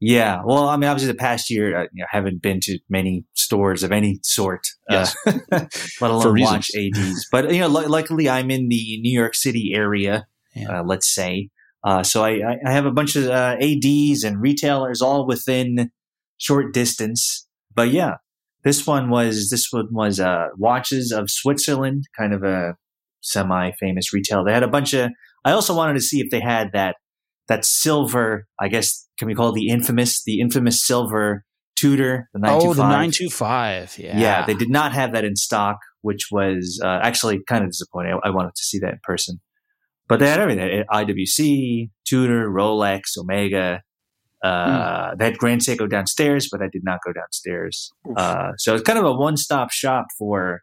Yeah, 0.00 0.42
well, 0.44 0.68
I 0.68 0.76
mean, 0.76 0.90
obviously, 0.90 1.12
the 1.12 1.18
past 1.18 1.48
year, 1.50 1.78
I 1.78 1.82
you 1.92 2.02
know, 2.02 2.06
haven't 2.10 2.42
been 2.42 2.60
to 2.64 2.78
many 2.90 3.24
stores 3.34 3.82
of 3.82 3.92
any 3.92 4.18
sort, 4.22 4.66
Yes. 4.90 5.16
uh, 5.26 5.32
let 5.50 6.10
alone 6.10 6.40
watch 6.40 6.70
ads. 6.76 7.26
But 7.32 7.50
you 7.52 7.60
know, 7.60 7.68
lu- 7.68 7.86
luckily, 7.86 8.28
I'm 8.28 8.50
in 8.50 8.68
the 8.68 9.00
New 9.00 9.12
York 9.12 9.34
City 9.34 9.72
area. 9.74 10.26
Yeah. 10.54 10.80
Uh, 10.80 10.84
let's 10.84 11.12
say, 11.12 11.48
uh, 11.84 12.02
so 12.02 12.22
I, 12.24 12.40
I- 12.66 12.70
have 12.72 12.86
a 12.86 12.92
bunch 12.92 13.16
of 13.16 13.26
uh, 13.28 13.56
ads 13.60 14.24
and 14.24 14.40
retailers 14.42 15.00
all 15.00 15.26
within 15.26 15.90
short 16.38 16.74
distance. 16.74 17.46
But 17.74 17.90
yeah, 17.90 18.16
this 18.62 18.86
one 18.86 19.10
was 19.10 19.48
this 19.50 19.68
one 19.70 19.88
was 19.92 20.20
uh, 20.20 20.48
watches 20.58 21.12
of 21.12 21.30
Switzerland, 21.30 22.04
kind 22.16 22.34
of 22.34 22.42
a 22.42 22.74
semi-famous 23.20 24.12
retailer. 24.12 24.44
They 24.44 24.52
had 24.52 24.62
a 24.62 24.68
bunch 24.68 24.92
of. 24.92 25.10
I 25.44 25.52
also 25.52 25.74
wanted 25.74 25.94
to 25.94 26.00
see 26.00 26.20
if 26.20 26.30
they 26.30 26.40
had 26.40 26.70
that 26.72 26.96
that 27.48 27.64
silver. 27.64 28.46
I 28.60 28.68
guess 28.68 29.06
can 29.18 29.28
we 29.28 29.34
call 29.34 29.50
it 29.50 29.54
the 29.54 29.68
infamous 29.68 30.22
the 30.24 30.40
infamous 30.40 30.82
silver 30.84 31.44
Tudor 31.76 32.28
the 32.32 32.38
nine 32.38 32.60
two 32.60 32.66
Oh, 32.68 32.74
the 32.74 32.88
nine 32.88 33.10
two 33.10 33.28
five. 33.30 33.96
Yeah, 33.98 34.18
Yeah, 34.18 34.46
they 34.46 34.54
did 34.54 34.70
not 34.70 34.92
have 34.92 35.12
that 35.12 35.24
in 35.24 35.36
stock, 35.36 35.78
which 36.02 36.28
was 36.30 36.80
uh, 36.82 37.00
actually 37.02 37.42
kind 37.48 37.64
of 37.64 37.70
disappointing. 37.70 38.18
I, 38.24 38.28
I 38.28 38.30
wanted 38.30 38.54
to 38.54 38.62
see 38.62 38.78
that 38.78 38.92
in 38.92 39.00
person, 39.02 39.40
but 40.08 40.20
they 40.20 40.28
had 40.30 40.38
everything: 40.40 40.84
IWC, 40.90 41.90
Tudor, 42.06 42.48
Rolex, 42.50 43.16
Omega. 43.18 43.82
Uh, 44.42 45.14
They 45.16 45.24
had 45.24 45.38
Grand 45.38 45.62
Seiko 45.62 45.88
downstairs, 45.88 46.48
but 46.52 46.60
I 46.60 46.68
did 46.70 46.84
not 46.84 47.00
go 47.04 47.12
downstairs. 47.12 47.90
Uh, 48.16 48.52
so 48.58 48.74
it's 48.74 48.82
kind 48.84 48.98
of 48.98 49.04
a 49.06 49.12
one-stop 49.14 49.72
shop 49.72 50.06
for 50.18 50.62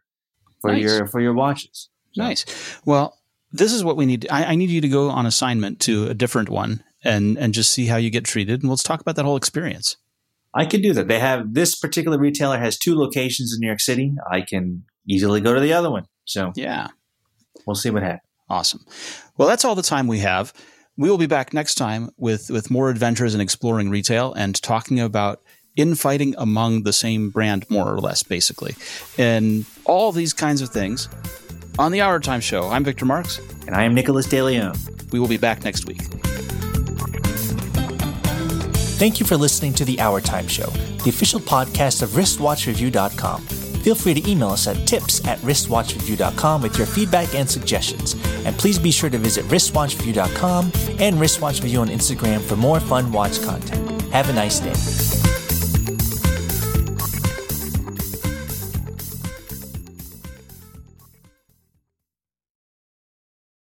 for 0.60 0.70
Nice. 0.72 0.82
your 0.82 1.06
for 1.06 1.20
your 1.20 1.34
watches. 1.34 1.88
So- 2.14 2.22
Nice. 2.22 2.44
Well, 2.84 3.18
this 3.52 3.72
is 3.72 3.84
what 3.84 3.96
we 3.96 4.06
need. 4.06 4.26
I, 4.30 4.44
I 4.44 4.54
need 4.54 4.70
you 4.70 4.80
to 4.80 4.88
go 4.88 5.10
on 5.10 5.26
assignment 5.26 5.80
to 5.80 6.06
a 6.08 6.14
different 6.14 6.48
one 6.48 6.82
and 7.04 7.36
and 7.38 7.52
just 7.54 7.70
see 7.72 7.86
how 7.86 7.96
you 7.96 8.10
get 8.10 8.24
treated, 8.24 8.62
and 8.62 8.70
let's 8.70 8.82
talk 8.82 9.00
about 9.00 9.16
that 9.16 9.24
whole 9.24 9.36
experience. 9.36 9.96
I 10.54 10.66
can 10.66 10.82
do 10.82 10.92
that. 10.94 11.08
They 11.08 11.18
have 11.18 11.54
this 11.54 11.74
particular 11.74 12.18
retailer 12.18 12.58
has 12.58 12.76
two 12.78 12.94
locations 12.94 13.54
in 13.54 13.60
New 13.60 13.66
York 13.68 13.80
City. 13.80 14.12
I 14.30 14.42
can 14.42 14.84
easily 15.08 15.40
go 15.40 15.54
to 15.54 15.60
the 15.60 15.72
other 15.72 15.90
one. 15.90 16.04
So 16.26 16.52
Yeah. 16.54 16.88
we'll 17.66 17.74
see 17.74 17.90
what 17.90 18.02
happens. 18.02 18.20
Awesome. 18.50 18.84
Well, 19.38 19.48
that's 19.48 19.64
all 19.64 19.74
the 19.74 19.82
time 19.82 20.06
we 20.06 20.18
have. 20.18 20.52
We 20.98 21.08
will 21.08 21.16
be 21.16 21.26
back 21.26 21.54
next 21.54 21.76
time 21.76 22.10
with 22.18 22.50
with 22.50 22.70
more 22.70 22.90
adventures 22.90 23.34
in 23.34 23.40
exploring 23.40 23.88
retail 23.88 24.34
and 24.34 24.60
talking 24.62 25.00
about 25.00 25.40
infighting 25.74 26.34
among 26.36 26.82
the 26.82 26.92
same 26.92 27.30
brand, 27.30 27.64
more 27.70 27.90
or 27.90 27.98
less, 27.98 28.22
basically, 28.22 28.76
and 29.16 29.64
all 29.86 30.12
these 30.12 30.34
kinds 30.34 30.60
of 30.60 30.68
things 30.68 31.08
on 31.78 31.92
the 31.92 31.98
HourTime 32.00 32.42
Show. 32.42 32.68
I'm 32.68 32.84
Victor 32.84 33.04
Marks. 33.04 33.40
And 33.66 33.74
I 33.74 33.84
am 33.84 33.94
Nicholas 33.94 34.26
DeLeon. 34.26 35.12
We 35.12 35.20
will 35.20 35.28
be 35.28 35.36
back 35.36 35.64
next 35.64 35.86
week. 35.86 36.02
Thank 38.98 39.18
you 39.18 39.26
for 39.26 39.36
listening 39.36 39.72
to 39.74 39.84
the 39.84 39.96
HourTime 39.96 40.48
Show, 40.48 40.66
the 41.02 41.10
official 41.10 41.40
podcast 41.40 42.02
of 42.02 42.10
wristwatchreview.com. 42.10 43.42
Feel 43.82 43.94
free 43.96 44.14
to 44.14 44.30
email 44.30 44.50
us 44.50 44.68
at 44.68 44.86
tips 44.86 45.26
at 45.26 45.38
wristwatchreview.com 45.40 46.62
with 46.62 46.78
your 46.78 46.86
feedback 46.86 47.34
and 47.34 47.50
suggestions. 47.50 48.14
And 48.44 48.56
please 48.56 48.78
be 48.78 48.92
sure 48.92 49.10
to 49.10 49.18
visit 49.18 49.44
wristwatchreview.com 49.46 50.66
and 51.00 51.16
wristwatchreview 51.16 51.80
on 51.80 51.88
Instagram 51.88 52.40
for 52.40 52.54
more 52.54 52.78
fun 52.78 53.10
watch 53.10 53.42
content. 53.42 54.02
Have 54.12 54.30
a 54.30 54.32
nice 54.32 54.60
day. 54.60 55.11